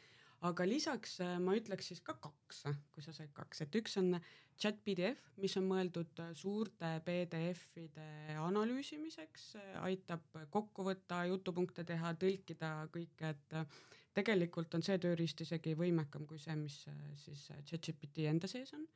[0.47, 2.63] aga lisaks äh, ma ütleks siis ka kaks,
[2.93, 4.15] kui sa said kaks, et üks on
[4.59, 12.13] chat PDF, mis on mõeldud äh, suurte PDF-ide analüüsimiseks, äh, aitab kokku võtta, jutupunkte teha,
[12.19, 13.57] tõlkida kõike, et
[14.15, 16.81] tegelikult on see tööriist isegi võimekam kui see, mis
[17.23, 18.87] siis ChatGPT enda sees on.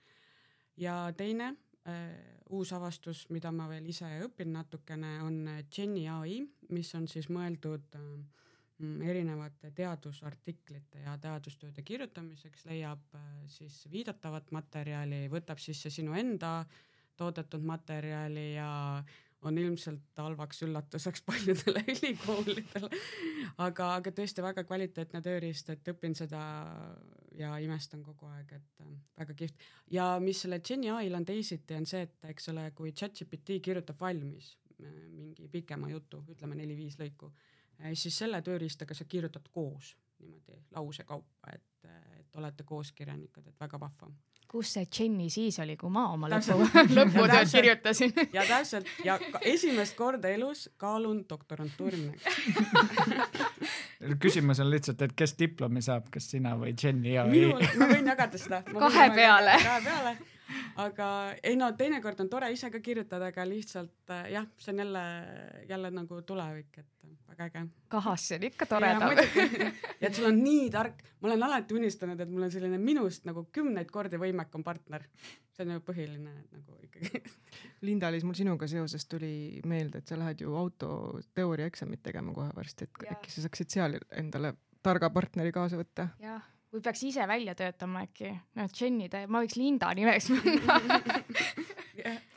[0.78, 1.54] ja teine
[1.88, 2.12] äh,
[2.50, 6.42] uus avastus, mida ma veel ise õpin natukene, on Geni ai,
[6.76, 8.44] mis on siis mõeldud äh,
[9.04, 16.64] erinevate teadusartiklite ja teadustööde kirjutamiseks leiab äh, siis viidatavat materjali, võtab sisse sinu enda
[17.18, 19.04] toodetud materjali ja
[19.44, 22.90] on ilmselt halvaks üllatuseks paljudele ülikoolidele.
[23.58, 26.42] aga, aga tõesti väga kvaliteetne tööriist, et õpin seda
[27.38, 29.66] ja imestan kogu aeg, et äh, väga kihvt.
[29.92, 34.00] ja mis selle Geni ai-l on teisiti, on see, et eks ole, kui ChatGPT kirjutab
[34.00, 37.32] valmis äh, mingi pikema jutu, ütleme neli-viis lõiku
[37.94, 43.80] siis selle tööriistaga sa kirjutad koos niimoodi lause kaupa, et, et olete kooskirjanikud, et väga
[43.80, 44.12] vahva.
[44.48, 46.68] kus see Jenny siis oli, kui ma oma lõpu,
[46.98, 48.14] lõputööd kirjutasin?
[48.34, 52.30] ja täpselt ja esimest korda elus kaalun doktorantuuri minekut
[54.22, 58.08] küsimus on lihtsalt, et kes diplomi saab, kas sina või Jenny ja minul, ma võin
[58.14, 58.62] jagada seda.
[58.68, 59.58] kahe peale.
[59.68, 60.16] kahe peale,
[60.84, 61.10] aga
[61.44, 65.06] ei no teinekord on tore ise ka kirjutada, aga lihtsalt äh, jah, see on jälle,
[65.70, 66.94] jälle nagu tulevik, et
[67.34, 67.66] väga äge.
[67.88, 69.16] kahasse on ikka toredam.
[70.02, 73.26] ja et sul on nii tark, ma olen alati unistanud, et mul on selline minust
[73.30, 75.06] nagu kümneid kordi võimekam partner.
[75.54, 77.22] See on ju põhiline nagu ikkagi
[77.88, 82.90] Linda-Liis, mul sinuga seoses tuli meelde, et sa lähed ju auto teooriaeksamit tegema kohe varsti,
[82.90, 83.18] et ja.
[83.18, 86.10] äkki sa saaksid seal endale targa partneri kaasa võtta?
[86.24, 86.44] jah,
[86.74, 91.02] või peaks ise välja töötama äkki, noh, Jenny, ma võiks Linda nimeks panna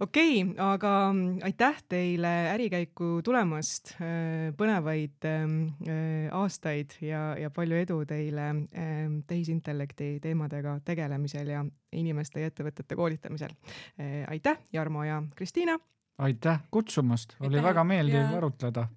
[0.00, 7.50] okei okay,, aga mm, aitäh teile ärikäiku tulemast, äh, põnevaid ähm, äh, aastaid ja, ja
[7.54, 13.54] palju edu teile ähm, tehisintellekti teemadega tegelemisel ja inimeste ja ettevõtete koolitamisel.
[13.98, 15.78] Äh, aitäh, Jarmo ja Kristiina.
[16.18, 18.36] aitäh kutsumast, oli väga meeldiv ja...
[18.38, 18.88] arutleda.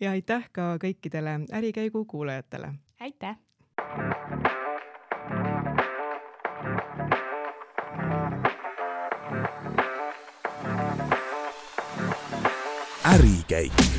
[0.00, 2.74] ja aitäh ka kõikidele ärikäigu kuulajatele.
[3.00, 3.36] aitäh.
[13.16, 13.95] Ärikäik